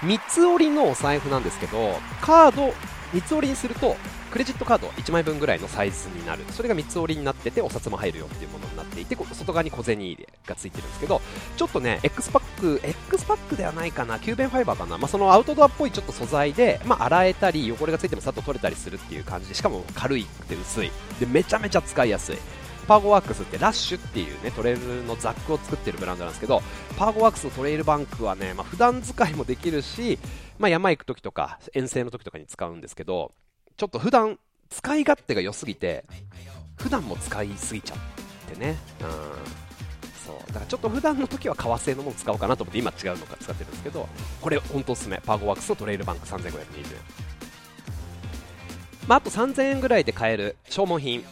[0.03, 1.77] 三つ折りのお財布なんですけど
[2.21, 2.73] カード
[3.13, 3.97] 三つ折りにすると
[4.31, 6.45] クレジットカード1枚分ぐらいのサイズになる。
[6.51, 11.21] それが三つ折りになっててお札も入るよっていうものになっていて外側に小銭入れがついてるんですけど
[11.57, 20.91] ちょっとね X パック X パックではないかな Cuben Fiber かな、まあ、そのアウトドアっぽいちょっと素材で、まあ、洗えたり汚れがついてもさっと取れたりするっていう感じでしかも軽いくて薄い。
[21.21, 22.37] でめちゃめちゃ使いやすい。
[22.87, 26.63] パーゴワークスってラッシュっていうねトレイルのザックを作ってるブランドなんですけど
[26.97, 30.19] パーゴワークスのトレイルバンクはね、まあ、普段使いもできるし、
[30.59, 33.33] まあ、山行く時とか遠征の時とかに使うんですけど
[33.79, 34.39] ちょっと普段
[34.69, 36.05] 使い勝手が良すぎて
[36.77, 37.99] 普段も使いすぎちゃっ
[38.53, 39.09] てね、うん、
[40.27, 40.47] そう。
[40.49, 44.09] だからちょっと普段の時は革製のもの使おうかなと思って今違うのか使ってるんですけど
[44.43, 45.21] これ本当おすすめ。
[45.25, 46.59] パーゴワークスのトレイルバンク3520円。
[49.07, 51.25] まあ、あと3000円ぐらいで買える消耗品。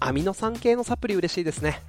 [0.00, 1.80] アミノ酸系のサプリ嬉しいですね。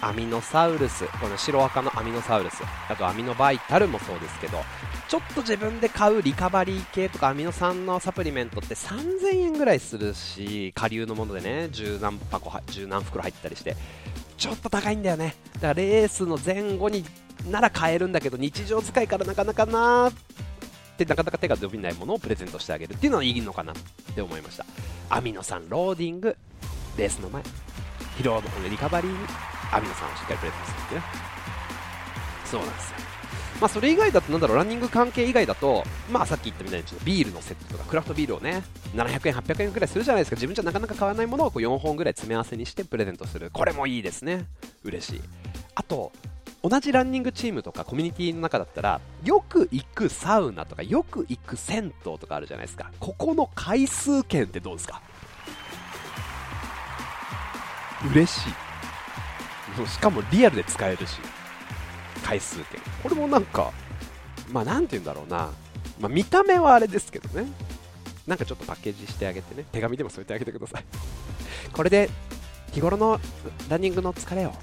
[0.00, 4.58] アミノサウルスこの白赤のアミノサウルスあとアミノバイタルもそうですけど
[5.08, 13.76] ちょっと自分で買うリカバリー系とかアミノ酸のサプリメントって3000円ぐらいするし下流のものでね十何箱十何袋入ったりして
[14.36, 15.34] ちょっと高いんだよね。
[15.54, 17.04] だからレースの前後に
[17.50, 20.12] なら買えるんだけど日常使いからなかなかなっ
[20.96, 23.76] てなかなか手が伸びないものをプレゼントしてあげるっていうのはいいのかなっ
[24.14, 24.64] て思いました。
[25.10, 26.36] アミノ酸ローディング
[26.96, 27.42] レースの前。
[28.16, 31.02] 疲労のリカバリーアミノ酸をしっかりプレゼントするってね。
[32.44, 32.96] そうなんですよ。
[33.60, 38.62] まあ、それ以外だと、なんだろう、ランニング関係以外だと、まあ、さっき言ったみたいに、ビールのセットとか、クラフトビールをね、
[38.94, 44.46] 700円、800円くらいするじゃないですか、自分じゃなかなか買わないものをこう4本ぐらい詰め合わせにしてプレゼントする、これもいいですね、
[44.82, 45.20] 嬉しい。
[45.74, 46.10] あと、
[46.62, 55.02] 同じランニングチームとかコミュニティの中だったら、よく行くサウナとか、よく行く銭湯とかあるじゃないですか、ここの回数券ってどうですか？
[58.10, 58.69] 嬉しい。
[59.86, 61.18] しかもリアルで使えるし。
[62.24, 62.80] 回数券。
[63.02, 63.72] これもなんか
[64.52, 65.50] まあなんて言うんだろうな、
[66.00, 67.50] まあ、見た目はあれですけどね。
[68.26, 69.64] なんかちょっとパッケージしてあげてね。
[69.72, 70.84] 手紙でも添えてあげてください。
[71.72, 72.10] これで
[72.72, 73.20] 日頃の
[73.68, 74.54] ランニングの疲れを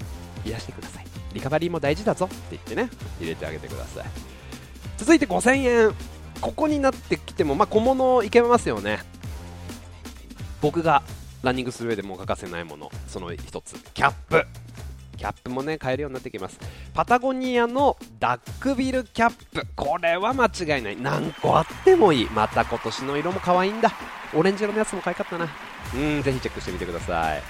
[0.44, 1.06] 癒してください。
[1.34, 2.90] リカバリーも大事だぞって言ってね。
[3.20, 4.04] 入れてあげてください。
[4.96, 5.94] 続いて5000円。
[6.40, 9.00] ここになってきても、まあ、小物いけますよね。
[10.60, 11.02] 僕が
[11.42, 12.90] ランニングする上でも欠かせないもの。
[13.08, 13.74] その一つ。
[13.92, 14.46] キャップ。
[15.18, 16.58] キャップもね買えるようになってきます。
[16.94, 19.66] パタゴニアのダックビルキャップ。
[19.76, 20.96] これは間違いない。
[20.96, 22.26] 何個あってもいい。
[22.30, 23.92] また今年の色も可愛いんだ。
[24.34, 25.48] オレンジ色のやつも可愛かったな。
[25.94, 27.42] うんぜひチェックしてみてください。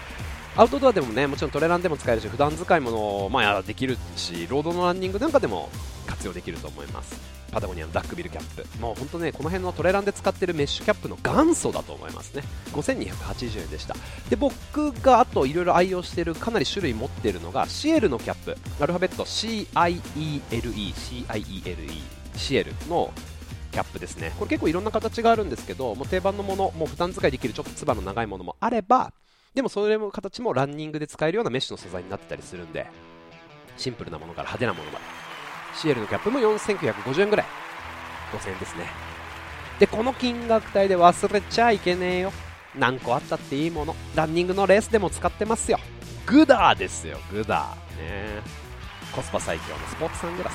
[0.57, 5.69] アウトドアでもねもちろんトレランでも使えるし普段使いもの、まあ、できるしロードのランニングなんかでも
[6.07, 7.38] 活用できると思います。
[7.51, 8.79] パタゴニアのダックビルキャップ。
[8.79, 12.43] もう本当ねこの辺のトレランで使ってるメッシュキャップの元祖だと思いますね。
[12.73, 13.95] 5280円でした。
[14.29, 18.57] で僕があといろいろ愛用してるかなり種類持ってるのがシエルのキャップ。
[18.81, 22.03] アルファベット CIELE CIELE
[22.37, 23.13] シエルの
[23.73, 24.33] キャップですね。
[24.39, 29.13] これ結構いろんな形があるんですけどもう定番のものもう普段使いできるちょっとつばの長いものもあれば
[29.55, 32.87] でもそれも形もランニングで使えるようなメッシュの素材になってたりするんで
[33.77, 35.28] シンプルなものから派手なものまで。
[35.79, 37.47] シエルのキャップも4950円ぐらい。
[38.33, 38.85] 5000円ですね。
[39.79, 42.33] でこの金額帯で忘れちゃいけねえよ。
[42.75, 43.95] 何個あったっていいもの。
[44.15, 45.79] ランニングのレースでも使ってますよ。
[46.27, 47.19] グダーですよ。
[47.31, 48.43] グダーね。
[49.15, 50.55] コスパ最強のスポーツサングラス。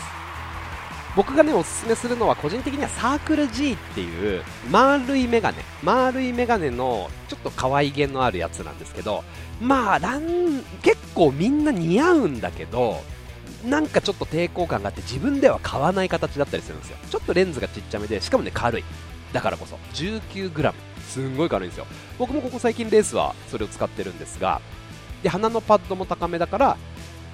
[1.16, 5.64] 僕がねおすすめするのは個人的にはサークル G っていう丸いメガネ。
[5.84, 9.24] 丸いメガネのちょっと可愛げのあるやつなんですけど
[9.62, 13.04] まあラン結構みんな似合うんだけど
[13.64, 16.98] なんかちょっと抵抗感があって自分では買わない形だったりするんですよ。
[17.10, 18.84] ちょっとレンズがちっちゃめでしかもね軽い。
[19.32, 19.78] だからこそ。
[19.94, 20.74] 19g
[21.08, 21.88] すんごい軽いんですよ。
[22.20, 24.62] 僕もここ最近レースはそれを使ってるんですが
[25.22, 26.78] で鼻のパッドも高めだから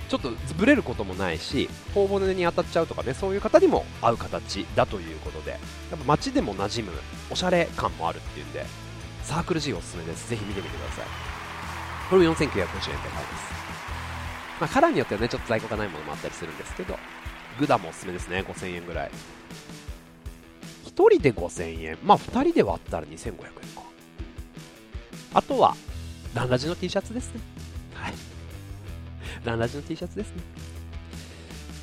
[0.08, 5.52] ちょっとブレることもないし頬骨に当たっちゃうとかねそういう方にも合う形だということで。
[5.52, 5.60] やっ
[6.00, 6.98] ぱ街でも馴染む
[7.32, 8.66] おしゃれ感もあるっていうんで
[9.24, 10.30] サークル G おすすめです。
[10.30, 11.06] ぜひ見てみてください。
[12.10, 13.69] これも4950円で買えます。
[14.60, 16.98] まあ、カラーによってはね、ちょっと在庫がないものもあったりするんですけど、
[17.60, 19.12] グダもおすすめですね、5000円ぐらい。
[20.86, 23.84] 1人で5000円、まあ2人で割ったら2500円か。
[25.34, 25.76] あとは、
[26.34, 27.42] ランラジの T シャツですね。
[27.94, 28.14] はい。
[29.46, 30.44] ランラジの T シャツですね。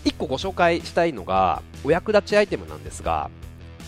[0.05, 3.31] 1個ご紹介したいのが、お役立ちアイテムなんですが、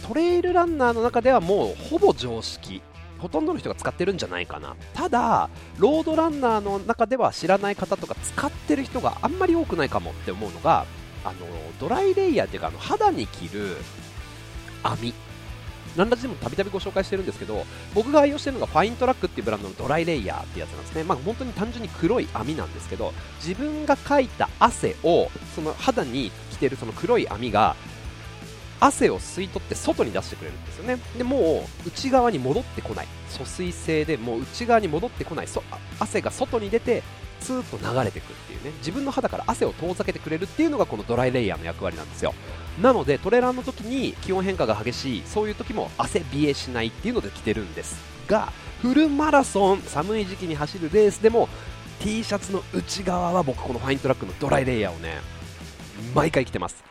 [0.06, 2.80] トレイルランナーの中ではもうほぼ常識
[3.18, 4.76] ほとんどの人が使ってるんじゃないかな。
[4.94, 10.86] ただロードランナーの中では知らない方とか使ってる人があんまり多くないかもって思うのが
[11.24, 11.36] あの
[11.80, 13.76] ドライレイヤーっていうかあの肌に着る
[14.82, 15.12] 網。
[15.96, 23.12] 何ラジでもたびたびご紹介してるんですけど僕が愛用してるのがファイントラックっていうブランドのドライレイヤーってやつなんですね、まあ、本当に単純に黒い網なんですけど
[23.44, 27.74] 自分がかいた汗をその肌に着てるその黒い網が
[28.80, 30.98] 汗を吸い取って外に出してくれるんですよね。
[31.16, 33.06] でもう内側に戻ってこない。
[33.28, 35.48] 疎水性でもう内側に戻ってこない。
[35.48, 35.62] そ
[35.98, 37.02] 汗が外に出て
[37.40, 38.72] スーッと流れてくっていうね。
[38.78, 42.34] 自分の肌から汗を遠ざけてくれるっていうのがこのドライレイヤーの役割なんですよ。
[42.80, 47.96] なのでトレランの時に気温変化が激しいそういう時も汗冷えしないっていうので着てるんです
[48.28, 51.48] がフルマラソン寒い時期に走るレースでも
[52.00, 55.14] T シャツの内側は僕このファイントラックのドライレイヤーをね
[56.14, 56.84] 毎回着てます。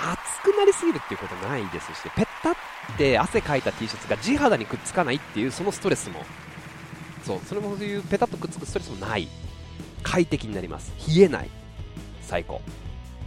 [0.00, 2.54] 熱くなりすぎるっていうことないですしペッタっ
[2.96, 6.24] て汗かいた T シャツが地肌にくっつかないっていうそのストレスも。
[7.24, 9.28] そうそれもそういうペタッとくっつくストレスもない。
[10.02, 10.92] 快適になります。
[11.08, 11.50] 冷えない。
[12.22, 12.62] 最高。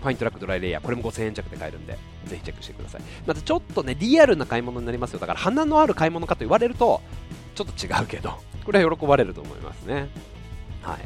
[0.01, 0.81] ファイントラックドライレイヤー。
[0.81, 3.01] これも5000円弱で買えるんでぜひチェックしてください。
[3.27, 5.19] またちょっとねリアルな買い物になりますよ。
[5.19, 7.01] だから鼻のある買い物かと言われると
[7.53, 10.07] ちょっと違うけどこれは喜ばれると思いますね。
[10.81, 10.99] はい。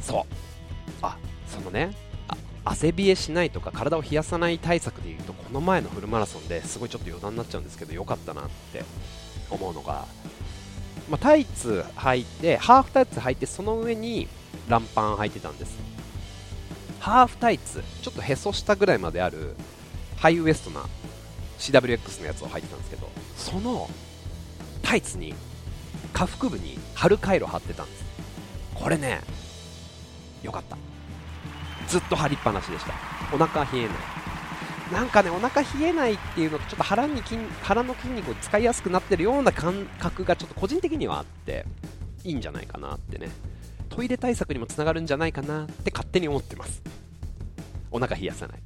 [0.00, 0.24] そう。
[1.02, 1.90] あそのね
[2.64, 8.84] 汗冷えしないとか体を冷やさない対策でいうとこの前のフルマラソンですごいちょっと余談になっちゃうんですけどよかったなって
[9.50, 10.06] 思うのが、
[11.10, 14.28] まあ、タイツ履いてハーフタイツ履いてその上に
[14.68, 15.76] ランパン履いてたんです。
[17.00, 19.54] ハーフタイツちょっとへそ下ぐらいまである
[20.16, 20.86] ハイウエストな
[21.58, 23.90] CWX のやつを履いてたんですけどその
[24.82, 25.34] タイツに
[26.14, 28.04] 下腹部に春回路貼ってたんです。
[28.74, 29.20] これね
[30.42, 30.78] よかった。
[31.88, 32.92] ずっと張りっぱなしでした。
[33.34, 33.96] お腹冷えない。
[34.92, 41.64] なんかねお腹冷えないっていうのとちょっと腹に筋腹の筋肉を使いやすくなってるような感覚がちょっと個人的にはあって
[42.22, 43.30] いいんじゃないかなってね。
[43.88, 46.82] トイレ対策にもつながるんじゃないかなって勝手に思ってます。
[47.90, 48.58] お腹冷やさない。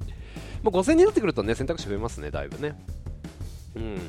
[0.63, 2.75] もう5000円になってくるとね選択肢増えますねだいぶね。
[3.75, 3.99] うん。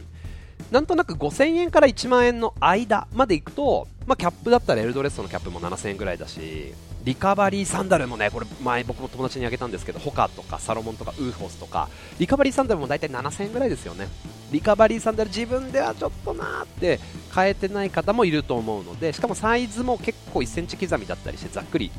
[0.71, 14.09] なんとなく5000円から1万円の間までいくと、まあ、キャップだったらエルドレッソのキャップも7000円ぐらいだしリカバリーサンダルもね、これ前僕も友達にあげたんですけど、ホカとかサロモンとかウーフォスとか、リカバリーサンダルも大体7000円ぐらいですよね。
[14.53, 17.01] リカバリーサンダル自分ではちょっとなーって
[17.35, 21.91] 変えてない方もいると思うので、しかもサイズも結構1センチ刻みだったりしてざっくり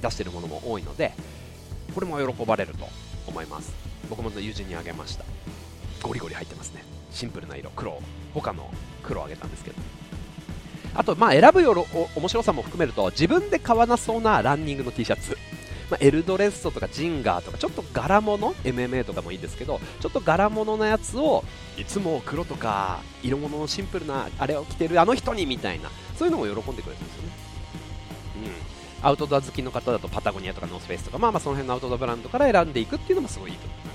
[0.00, 1.12] 出してるものも多いので、
[1.94, 2.88] これも喜ばれると
[3.26, 3.72] 思います。
[4.08, 5.24] 僕も友人にあげました。
[6.02, 6.82] ゴリゴリ入ってますね。
[7.10, 8.00] シンプルな色、黒、
[8.32, 8.70] 他の
[9.02, 9.76] 黒をあげたんですけど。
[10.96, 15.36] あと、まあ、選ぶよろ面白さも含めると自分で買わなそうなランニングの T シャツ、
[15.90, 21.44] まあ、エルドレッソとかジンガーとかちょっと柄物 MMA とかもいいですけどちょっと柄物なやつを
[21.76, 27.28] いつも黒とか色物のシンプルなあれを着てるあの人にみたいなそういうのも喜んでくれるんですよね、
[29.02, 33.85] うん、アウトドア好きの方だとパタゴニアとかノースフェイスとかまあまあその辺のアウトドアブランドから選んでいくっていうのもすごいいいと思います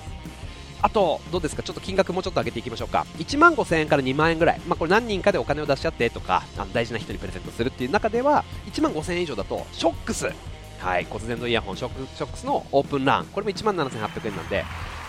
[0.82, 10.32] あと、どうですか、ちょっと金額もうちょっと上げていきましょうか、1万5000円から2万円ぐらい、まあ、これ何人かでお金を出し合ってとか、あの大事な人にプレゼントするっていう中では、1万5000円以上だと、ショックス、
[10.80, 14.65] はい、骨伝導イヤホンショック、ショックスのオープンラン、これも1万7800円なんで、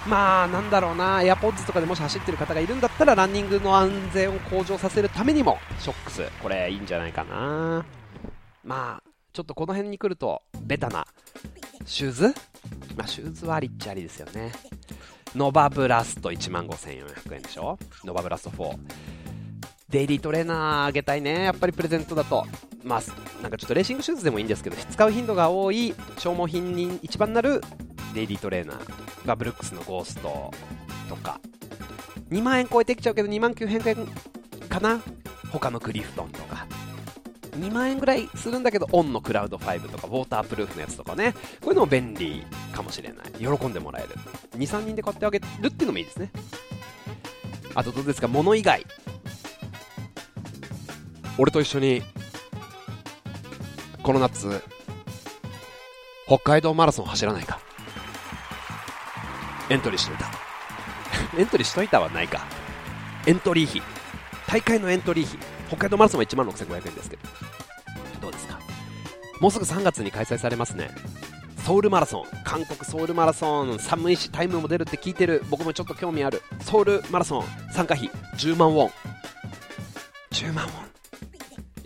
[0.07, 7.85] まあ、なんだろうな、AirPods とかでもし走ってる方がいるんだったら、ランニングの安全を向上させるためにも、ショックス、これいいんじゃないかな。
[8.65, 11.07] まあ、ちょっとこの辺に来ると、ベタな、
[11.87, 12.35] シューズ？
[12.97, 14.53] まあ、シューズはありっちゃありですよね。
[15.35, 17.79] ノバブラスト1万5400円でしょ？
[18.05, 18.79] ノバブラスト4。
[19.89, 21.45] デイリートレーナーあげたいね。
[21.45, 22.47] やっぱりプレゼントだと。
[22.85, 23.03] まあ、
[23.43, 27.61] なんかちょっとレーシングシューズでもいいんですけど、使う頻度が多い消耗品に一番なる
[28.15, 30.51] デイリートレーナーがブルックスのゴースト
[31.09, 31.41] とか。
[32.31, 35.01] 2万円超えてきちゃうけど2万900円かな？
[35.51, 36.67] 他のクリフトンとか。
[37.53, 43.33] 2万円ぐらいするんだけど、オンのクラウド5とか、ウォータープルーフのやつとかね、こういうのも便利かもしれない。
[43.33, 44.09] 喜んでもらえる。
[44.59, 46.31] 2、3人で買ってあげるっていうのもいいですね。
[47.75, 48.87] あとどうですか、物以外。
[51.39, 52.03] 俺と一緒に、
[54.03, 54.63] この夏、
[56.27, 57.61] 北海道マラソン走らないか。
[59.69, 60.31] エントリーしといた。
[61.39, 62.47] エントリーしといたはないか。
[63.27, 63.83] エントリー費。
[64.47, 65.52] 大会のエントリー費。
[65.73, 67.23] 北海道マラソンは1万6500円ですけど、
[68.21, 68.61] どうですか？
[69.41, 70.91] もうすぐ3月に開催されますね。
[71.65, 76.43] ソウルマラソン、韓国ソウルマラソン、寒いしタイムも出るって聞いてる、僕もちょっと興味ある。
[76.61, 78.91] ソウルマラソン、参加費10万ウォン。
[80.33, 80.75] 10万ウォン。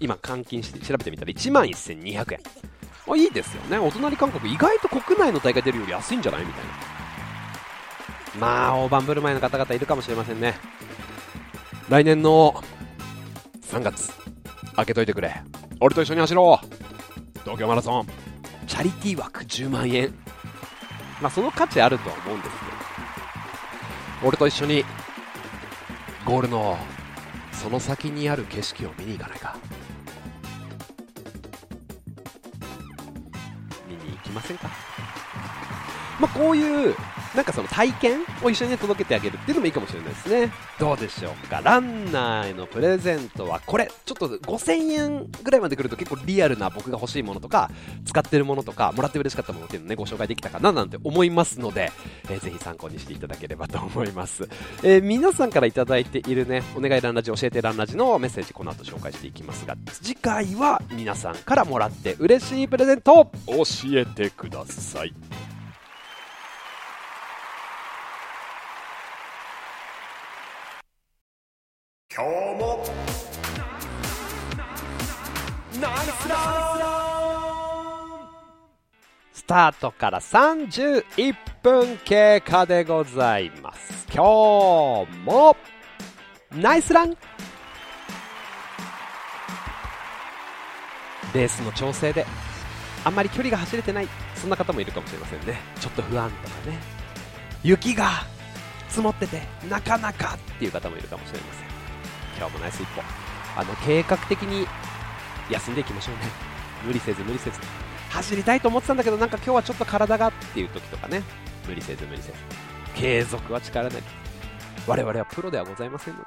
[0.01, 2.41] 今、換金して調べてみたら1万1200円。
[3.09, 3.79] あ、いいですよね。
[3.79, 6.45] お隣韓国、意外と国内の大会出るより安いんじゃない？
[6.45, 6.71] みたいな。
[8.41, 10.59] まあ、大盤振る舞いの方々いるかもしれませんね。
[11.89, 12.65] 来年の
[13.67, 14.13] 3月。
[14.75, 15.35] 開けといてくれ。
[15.81, 16.67] 俺と一緒に走ろう。
[17.41, 18.07] 東京マラソン。
[18.67, 20.15] チャリティー枠10万円。
[21.21, 24.29] まあその価値あるとは思うんですけど。
[24.29, 24.85] 俺と一緒に
[26.25, 26.79] ゴールの
[27.53, 29.57] その先にある景色を見に行かないか。
[33.89, 34.69] 見に行きませんか？
[36.21, 36.95] まあこういう
[37.37, 40.53] なんかその体験を一緒に、ね、届けてあげるっていうのもいいかもしれないですね。
[40.79, 41.61] どうでしょうか？
[41.63, 47.71] ランナーへのプレゼントはこれ、ちょっと5000円ぐらいまで来ると結構リアルな僕が欲しいものとか、
[48.05, 51.93] 使ってるものとか、もらって嬉しかったものっていうのをね、ご紹介できたかななんて思いますので、
[52.31, 54.49] えー、ぜひ参考にしていただければと思います。
[54.83, 65.13] えー、皆さんから頂いているね、お願いランラジ、教えてランラジのメッセージこの後紹介していきますが、次回は皆さんからもらって嬉しいプレゼントを教えてください。
[72.17, 72.83] 今日も。
[75.79, 76.07] ナイ
[79.35, 84.07] ススタートから31分経過でございます。
[84.11, 85.55] 今日も
[86.55, 87.11] ナイスラン。
[91.35, 92.25] レースの調整で
[93.05, 94.09] あんまり距離が走れてない。
[94.35, 95.61] そんな方もいるかもしれませんね。
[95.79, 96.79] ちょっと不安とかね。
[97.63, 98.09] 雪が
[98.89, 101.66] 積もっててなかなかっていう方もいるかもしれません。
[102.37, 103.03] 今日もナイス一歩。
[103.57, 104.67] あの計画的に
[105.51, 106.23] 休んでいきましょうね。
[106.85, 107.59] 無理せず無理せず。
[108.11, 111.23] 走りたいと思ってたんだけどなんか今日はちょっと体がっていう時とかね。
[111.67, 112.35] 無理せず無理せず。
[112.95, 114.05] 継続は力なり。
[114.87, 116.27] 我々はプロではございませんので。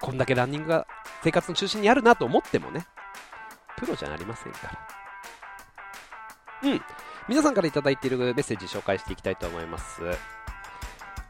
[0.00, 0.86] こんだけランニングが
[1.22, 2.86] 生活の中心にあるなと思ってもね。
[3.76, 4.58] プロじゃありませんか
[6.62, 6.70] ら。
[6.70, 6.82] うん。
[7.28, 10.02] 皆さんから頂いているメッセージ紹介していきたいと思います。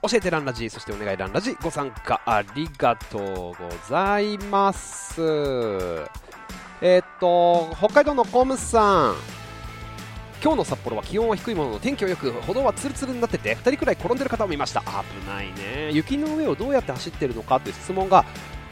[0.02, 5.22] 教えてランラジそしてお願いランラジご参加ありがとうございます。
[6.80, 9.14] えー、っと北海道のコムさん。
[10.42, 14.80] 今日の札幌は気温は低いものの天気はよく歩道はツルツルになってて2人くらい転んでる方を見ました。
[14.80, 14.86] 危
[15.28, 15.92] ないね。
[15.92, 18.24] 雪の上をどうやって走ってるのかという質問が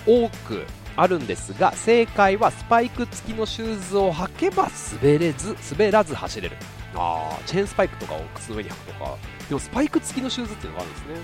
[0.09, 0.67] 多く
[0.97, 4.69] あるんですが正解はスパイク付きのシューズを履けば
[5.01, 6.57] 滑れず滑らず走れる。
[6.95, 9.17] あチェーンスパイクとかを靴の上に履くとか。
[9.49, 11.15] でもスパイク付きのシューズっていうのがあるんですね。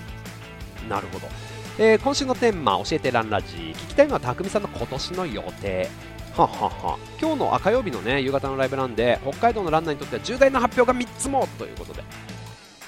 [0.89, 1.29] なるほど、
[1.79, 5.89] えー、今週のテーマ教えてランラジ聞きたいのは匠さんの今年の予定。
[6.37, 6.99] ははは。
[7.21, 12.03] 今日の赤曜日のね夕方のライブなんで北海道のランナーにとっては重大な発表が3つもということで。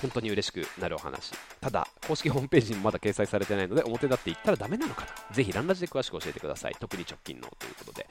[0.01, 1.33] 本当に嬉しくなるお話。
[1.61, 5.35] ただ公式ホームページにもまだ掲載されてないので表立って言ったらダメなのかな。
[5.35, 6.77] ぜひランラジで詳しく教えてください。
[6.79, 8.07] 特に直近のということで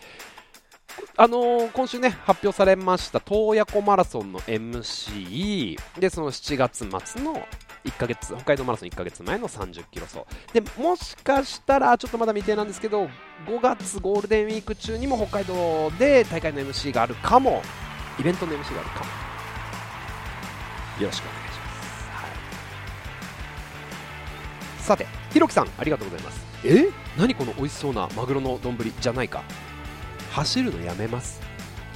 [1.15, 7.47] あのー、今週ね、発表されました洞爺湖マラソンの MC で、その7月末の
[7.85, 10.19] 1ヶ月、北海道マラソン1ヶ月前の30キロ走。
[10.53, 13.09] で、もしかしたら、ちょっとまだ未定なんですけど、
[13.47, 17.61] 5月ゴールデンウィーク中にも北海道で大会の MC があるかも、
[18.19, 19.27] イベントの MC があるかも。
[21.01, 22.09] よろしくお願いします。
[22.09, 22.27] は
[24.79, 26.45] い、さて、ひろきさん、ありがとうございます。
[26.63, 26.89] え？
[27.17, 29.43] 何この美味しそうなマグロの丼じゃないか。
[30.31, 31.41] 走るのやめます。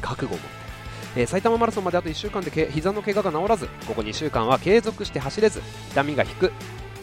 [0.02, 0.48] 覚悟を持っ
[1.16, 6.52] て、えー、埼玉マラソンまであと1週間で膝の怪我が治らずここ2週間は継続して走れず痛みが引く。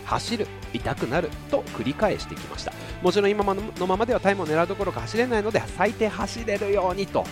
[0.09, 2.73] 走る痛くなると繰り返してきました。
[3.03, 7.25] もちろん今のままではタイムを狙うどころか走れないので最低走れるようにと。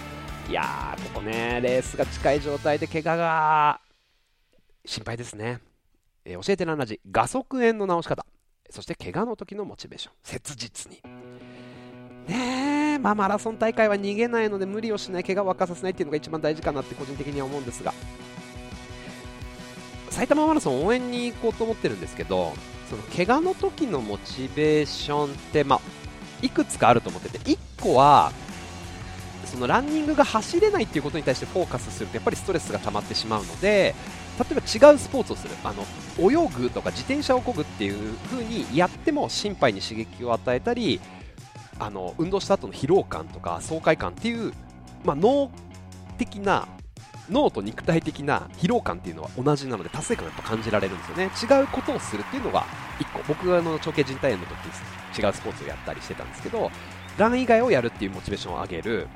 [0.49, 3.81] いやーここねレースが近い状態で怪我が
[4.85, 5.59] 心配ですね、
[6.25, 8.27] えー、教えてランラジ画側炎の治し方。
[8.69, 10.15] そして怪我の時のモチベーション。
[10.23, 11.01] 切実に。
[12.29, 17.93] ねえ、まあ、マラソン大会は逃げないので無理をしない、怪我を沸かさせないっていうのが一番大事かなって個人的には思うんですが、
[20.11, 22.55] 埼玉マラソン応援に行こうと思ってるんですけど、
[22.89, 25.81] その怪我の時のモチベーションって、まあ、
[26.43, 28.33] いくつかあると思ってて、1個は、
[29.47, 33.95] そのランニングが走れないっていうことに対してフォーカスするとやっぱりストレスが溜まってしまうので
[34.39, 35.55] 例えば違うスポーツをする。
[35.65, 35.85] あの
[36.19, 41.01] 泳ぐとか自転車をこぐっていう風にやっても心肺に刺激を与えたり
[41.79, 44.53] あの運動した後の疲労感とか爽快感っていう、
[45.05, 45.51] まあ、脳
[46.19, 46.69] 的な
[47.31, 51.31] 脳と肉体的な疲労感っていうのは同じなので達成感がやっぱ感じられるんですよね。
[51.61, 52.65] 違うことをするっていうのが
[52.99, 56.71] 1個僕がの腸系靭帯炎の時違うスポーツをやったりしてたんですけど
[57.19, 59.09] ラン以外をやるっていうモチベーションを上げる。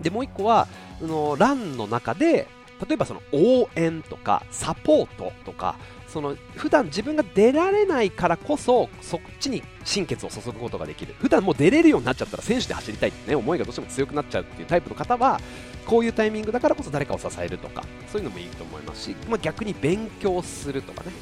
[0.00, 0.68] でもう1個は
[1.00, 2.48] あのランの中で
[2.88, 5.76] 例えばその応援とかサポートとか
[6.12, 11.14] その普段自分が出られないからこそそっちに心血を注ぐことができる。
[11.18, 15.40] 普段もう出れるようになっちゃったら選手で走りたいって、ね、思いがどうしても強くなっちゃうっていうタイプの方は
[15.86, 21.12] こういうタイミングだからこそ誰かを支えるとかそういうのもいいと思いますし、まあ、逆に勉強するとかね。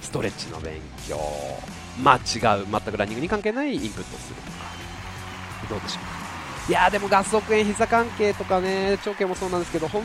[0.00, 1.18] ストレッチの勉強。
[2.00, 4.64] まあ違う全くランニングに関係ないインプットするとか。
[5.68, 6.00] どうでしょ
[6.68, 10.02] ういやでも合側炎膝関係とかね腸系もそうなんですけど本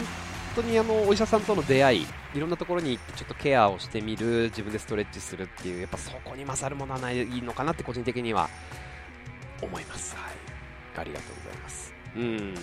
[0.55, 8.49] 当にあのお医者さんとの出会いいろんなところに行ってちょっとケアをしてみる自分でストレッチするっていうやっぱそこに勝るものはないのかなって個人的には
[9.61, 10.15] 思います。
[10.15, 10.33] はい。
[10.97, 11.93] ありがとうございます。
[12.15, 12.53] うん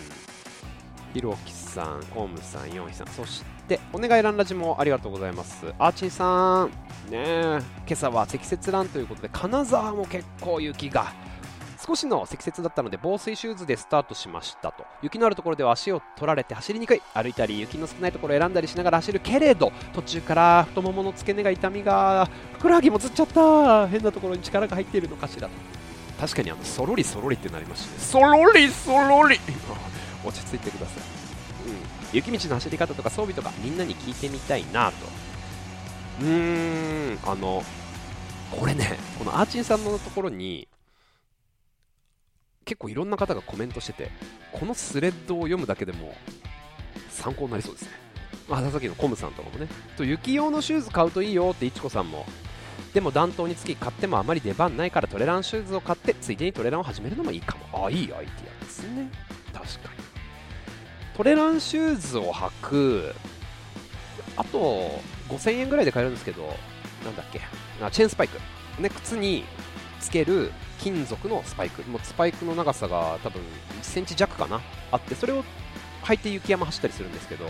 [1.14, 5.72] ひろきさん、コームさん、ヨンヒさん、そしてお願いランラジもありがとうございます。
[5.78, 6.70] アーチンさん、
[7.10, 11.12] ね今朝は積雪ランということで、金沢も結構雪が。
[11.84, 14.84] 少しの積雪だったので防水シューズでスタートしましたと。
[15.02, 17.02] 雪のあるところでは足を取られて走りにくい。
[17.14, 23.88] 歩いたり雪の少ないところを選んだりしながら走るけれど途中から太ももの付け根が痛みがふくらはぎもつっちゃった。
[23.88, 25.54] 変なところに力が入っているのかしらと。
[26.20, 27.98] 確かにあのそろりそろりってなりましたね。
[27.98, 29.38] そろりそろり
[30.24, 31.02] 落ち着いてください、
[31.68, 31.76] うん、
[32.12, 34.96] 雪道の走り方とか装備とかみんなに聞いてみたいなと。
[36.22, 37.62] うーんあの
[38.50, 40.66] これねこのアーチンさんのところに
[42.66, 44.10] 結構いろんな方がコメントしてて
[44.52, 46.14] このスレッドを読むだけでも
[47.08, 47.90] 参考になりそうですね。
[48.48, 49.66] まあ、さっきのコムさんとかもね。
[49.96, 52.26] と雪用のシューズ買うといいよっていちこさんも。
[52.92, 57.86] でも暖冬につき買ってもあまり出番ないからトレランシューズを買ってついでにトレランを始めるのもいいかも。
[57.86, 58.16] あいいアイディ
[58.60, 59.10] アですね。
[59.52, 60.02] 確かに。
[61.16, 63.14] トレランシューズを履く
[64.36, 64.90] あと
[65.28, 66.42] 5000円ぐらいで買えるんですけど
[67.04, 67.40] なんだっけ。
[67.80, 68.38] あチェーンスパイク、
[68.80, 69.44] ね、靴に
[70.00, 71.82] つける金属のスパイク。
[71.88, 73.44] もうスパイクの長さが多分1
[73.82, 74.60] センチ弱かな。
[74.92, 75.44] あってそれを
[76.04, 77.46] 履いて雪山走ったりするんですけど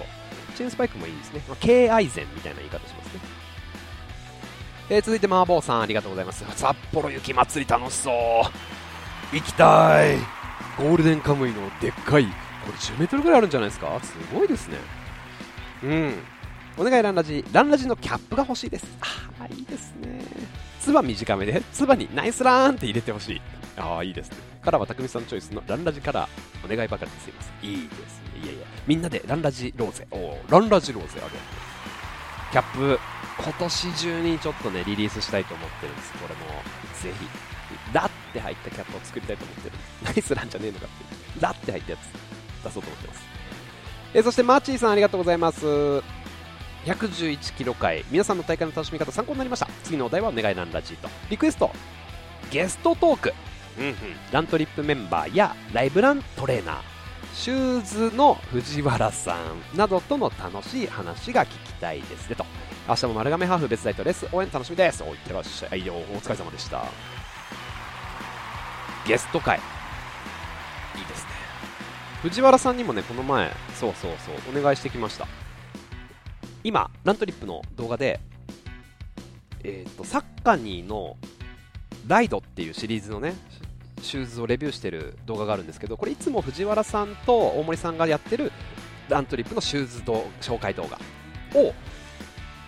[0.55, 3.21] チェーンスパイクもいいですね、まあ、K アイゼンみたいな言い方しますね、
[4.89, 6.45] えー、続いて麻婆さんありがとうございます。
[6.57, 9.37] 札幌雪まつり楽しそう。
[9.37, 10.17] 行きたい。
[10.79, 12.31] ゴールデンカムイのでっかいこ
[12.69, 13.99] れ10メートルぐらいあるんじゃないですか？
[14.03, 14.79] すごいですね。
[15.83, 16.15] うん。
[16.79, 18.87] お願いランラジランラジのキャップが欲しいです。
[19.01, 20.21] ああいいですね。
[20.81, 23.43] つば短めでつばにナイスラーンって入れてほしい。
[23.77, 24.37] ああいいですね。
[24.63, 27.31] カラーは匠さんチョイスのランラジカラーお願いばかりです。
[27.31, 28.41] いませんいいですね。
[28.45, 30.07] いやいやみんなでランラジローゼ。
[30.11, 31.31] おランラジローゼある。
[32.53, 32.99] キャップ
[33.43, 36.13] 今年中にちょっとねリリースしたいと思ってるんです。
[36.13, 36.41] これも
[37.03, 37.27] ぜひ。
[37.93, 39.77] ラって入ったキャップを作りたいと思ってる。
[40.05, 43.23] ナイスランじゃねえのかってラって入ったやつ出そうと思ってます。
[44.15, 46.03] えそしてマーチーさんありがとうございます
[46.87, 48.05] 111キロ回。
[48.11, 49.69] 皆さんの大会の楽しみ方参考になりました。
[49.83, 51.09] 次のお題はお願いランラジーと。
[51.29, 51.71] リクエスト。
[52.51, 53.35] ゲストトーク、
[53.77, 53.95] うんうん、
[54.31, 56.77] ラントリップメンバーやライブラントレーナー。
[57.35, 59.77] シューズの藤原さん。
[59.77, 62.47] などとの楽しい話が聞きたいですねと。
[62.89, 65.03] 明日も丸亀ハーフ別大とレス応援楽しみです。
[65.03, 65.91] おいってらっしゃい。
[65.91, 66.85] お疲れ様でした。
[69.07, 69.59] ゲスト会。
[70.95, 71.31] いいですね。
[72.23, 75.27] 藤原さんにもねこの前そうそうそうお願いしてきました
[76.67, 78.19] 今ラントリップの動画で
[79.63, 81.17] え、ー、とサッカニーの
[82.09, 83.35] ライドっていうシリーズのね
[84.03, 88.51] シューズをレビューしてる動画があるんですけどこれいつも藤原さんと大森さんがやってる
[89.09, 90.01] ラントリップのシューズ
[90.41, 90.99] 紹介動画
[91.57, 91.73] を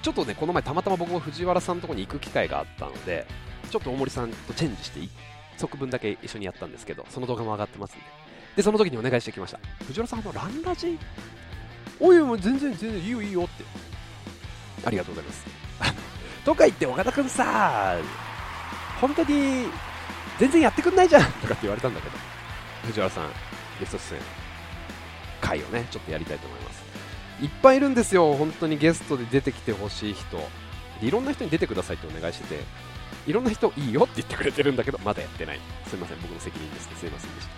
[0.01, 3.27] ちょっとねこの前たまたま僕も藤原さんのところに行く機会があったので
[3.69, 5.09] ちょっと大森さんとチェンジして1
[5.57, 8.05] 足分だけ一緒にやったんですけどその動画も上がってますんで。
[8.55, 9.59] でその時にお願いしてきました。
[9.87, 10.97] 藤原さんのランラジ？
[12.01, 13.88] おいもう全然全然いいよいいよって。
[14.85, 15.45] ありがとうございます。
[16.45, 17.97] とか言って岡田君さ
[19.01, 19.67] 本当に
[20.39, 22.17] 全然やってくんないじゃんとかって言われたんだけど
[22.87, 23.29] 藤原さん
[23.81, 24.21] ゲスト出演
[25.41, 26.83] 回をねちょっとやりたいと思います。
[27.41, 30.49] いっぱいいるんですよ本当にゲストで出てきてほしい人。
[31.01, 32.65] いろんな人に出てくださいってお願いしてて
[33.29, 35.61] いろんな人いいよって言ってくれてるんだけどまだやってない。
[35.87, 36.97] すいません僕の責任ですね。
[36.97, 37.58] すいませんでした。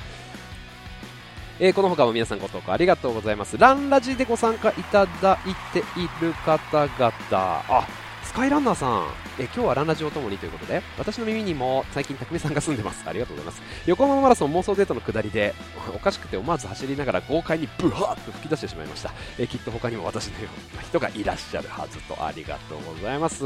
[1.63, 7.87] えー、この他も皆さんご投稿ありがとうございますランラジでご参加いただいている方々あ
[8.25, 9.07] スカイランナーさん、
[9.41, 13.03] え今日はランラジオともにということで、私の耳にも最近、匠さんが住んでます。
[13.05, 13.61] ありがとうございます。
[13.87, 15.53] 横浜マラソン妄想デートの下りで、
[15.93, 19.11] おかしくて思わず走りながら豪快にブワーッと吹き出してしまいました。
[19.37, 23.45] えきっと他にも私のような人がいらっしゃるはずと、ありがとうございます。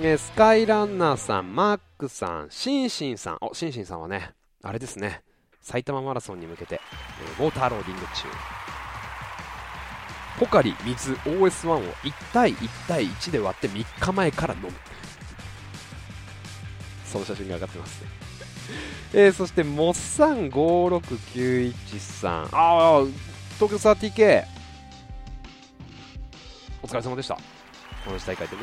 [0.00, 4.30] えスカイランナーさん、マックさん、シンシンさん、お、シンシンさんはね、
[4.62, 5.22] あれですね、
[5.68, 6.80] 埼玉マラソンに向けて、
[7.38, 8.26] えー、ウォーターローディング中。
[10.40, 14.70] ポカリ水 OS1 を1対1対1で割って3日前から飲む。
[17.04, 18.08] その写真が上がってますね。
[19.12, 22.42] えー、そしてモッサン5691さん。
[22.44, 23.04] ああ
[23.58, 24.44] 東京 30K
[26.82, 27.36] お疲れ様でした。
[28.08, 28.62] 同じ大会でね。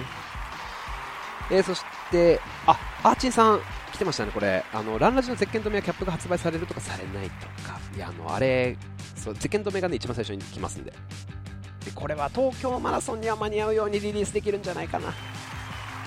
[1.52, 3.62] えー、そしてあアーチンさん。
[3.96, 4.64] 来てましたねこれ。
[4.74, 7.80] あのランラジのゼッケン止めはキャップが発売されるとかされないとか。
[7.96, 8.78] いやあのあれ
[9.16, 10.92] そうゼッケン止めがね一番最初に来ますんで。
[10.92, 15.14] でこれは東京マラソンには間に合うようにリリースできるんじゃないかな。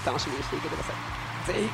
[0.05, 1.53] 楽しみにしていてください。
[1.53, 1.68] ぜひ。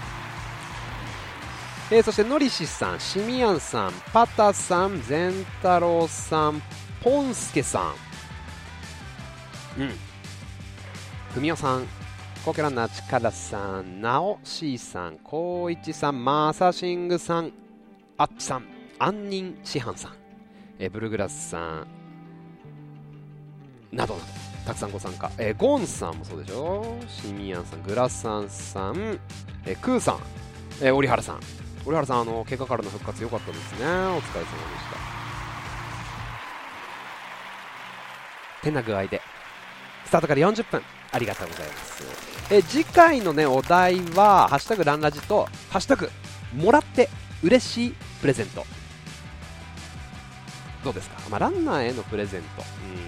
[1.97, 6.63] えー、そしてのりしさんしみやんさんパタさん善太郎さん
[7.03, 7.93] ポンスケさ
[9.79, 9.83] ん。
[9.83, 9.93] うん。
[11.35, 12.04] ふみおさん。
[12.45, 17.53] コケランナーチカラさんなおしーさんこういちさんマーサシングさん
[18.19, 18.67] あっちさん
[18.99, 20.13] 杏仁師範さん、
[20.79, 21.87] え、ブルグラスさん
[23.91, 24.27] などなど
[24.67, 26.99] たくさんご参加、え、ゴンさんもそうでしょ？
[27.09, 29.19] シミヤンさんグラサンさん、
[29.65, 30.19] え、クーさん、
[30.83, 31.41] えー、折原さん
[31.87, 33.87] 折原さんあの怪我からの復活良かったですね。
[33.87, 34.25] お疲れ様でし
[38.61, 38.65] た。
[38.65, 39.23] てな具合で
[40.05, 40.83] スタートから40分。
[41.15, 42.05] ありがとうございます。
[42.51, 46.11] え次回のねお題は「ハッシュタグランラジ」と「ハッシュタグ
[46.55, 47.09] もらって
[47.43, 48.67] 嬉しいプレゼント」
[50.85, 52.63] どうですか、まあ、ランナーへのプレゼント。
[52.99, 53.05] うん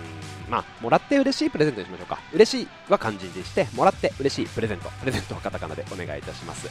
[0.48, 2.20] まあもらって嬉しいプレゼントにしましょうか。
[2.32, 4.88] 嬉しいは漢字にしてもらって嬉しいプレゼント。
[5.00, 6.68] プレゼントはカタカナでお願いいたします。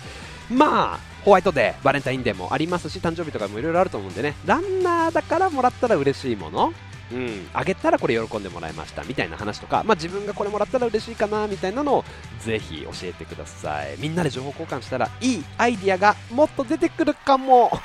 [0.50, 4.36] まあホワイトデーバレンタインデーもありますし誕生日とかもいろいろあると思うんでね。
[4.46, 6.74] ランナーだからもらったら嬉しいもの。
[7.12, 12.06] うん、あげたらこれ喜んでもらいましたみたいな話とか、まあ、自分がこれもらったら嬉しいかなみたいなのを
[12.40, 13.96] ぜひ教えてください。
[14.00, 17.70] みんなで情報交換したらいいアイディアがもっと出てくるかも。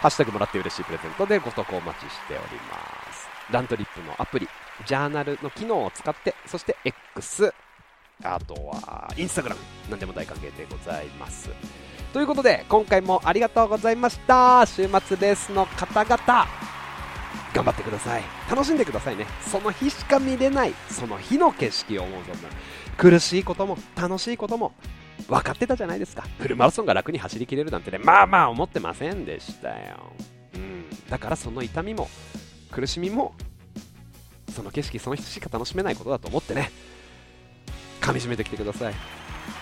[0.00, 3.26] ハッシュタグもらって嬉しいプレゼントでご投稿お待ちしております。
[3.50, 4.48] ラントリップのアプリ
[4.84, 7.52] ジャーナルの機能を使ってそして X
[8.22, 9.60] あとはインスタグラム
[9.90, 11.48] 何でも大歓迎でございます。
[12.12, 14.64] ということで今回もありがとうございました。
[14.66, 16.75] 週末レースの方々。
[17.56, 18.22] 頑張ってください。
[18.50, 19.26] 楽しんでくださいね。
[19.40, 22.50] その日しか見れないその日の景色を思う存分。
[22.98, 24.72] 苦しいことも楽しいことも
[25.26, 26.24] 分かってたじゃないですか。
[26.38, 30.12] フルマラソンが楽に走りきれるなんてねまあまあ思ってませんでしたよ、
[30.54, 32.08] うん、だからその痛みも
[32.70, 33.34] 苦しみも
[34.54, 36.70] その景色その人しか楽しめないことだと思ってね
[38.02, 38.94] 噛みしめてきてください。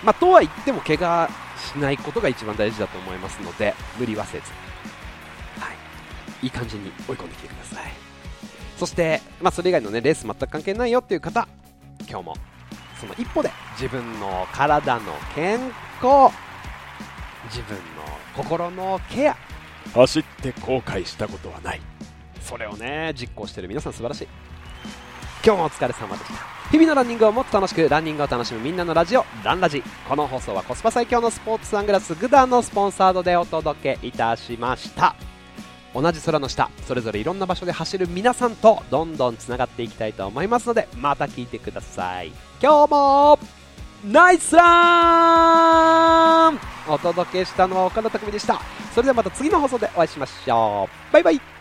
[0.02, 4.44] まあ、とは言っても怪我しないことが一番大事だと思いますので無理はせず。
[6.44, 7.92] いい感じに追い込んできてください。
[8.76, 11.48] そして、まあ、それ以外の、ね、レース全く関係ないよっていう方
[12.08, 12.34] 今日も
[13.00, 15.60] その一歩で自分の体の健
[16.02, 16.34] 康
[17.44, 17.82] 自分の
[18.36, 19.36] 心のケア
[19.94, 21.80] 走って後悔したことはない。
[22.40, 24.28] それをね実行してる皆さん素晴らしい。
[25.44, 26.54] 今日もお疲れ様でした。
[26.70, 29.82] 日々のランニングをもっと楽しくランニングを楽しむみんなのラジオランラジ。
[30.08, 35.14] この放送はコスパ最強のスポーツサングラスグダのスポンサードでお届けいたしました
[35.94, 42.32] 同じ空の下それぞれいろんな場所で走る皆さんとどんどんつながっていきたいと思いますのでまた聞いてください。
[42.60, 43.38] 今日も
[44.04, 46.58] ナイスラン！
[46.88, 48.60] お届けしたのは岡田匠でした。
[48.94, 51.12] それではまた次の放送でお会いしましょう。
[51.12, 51.53] バイバイ。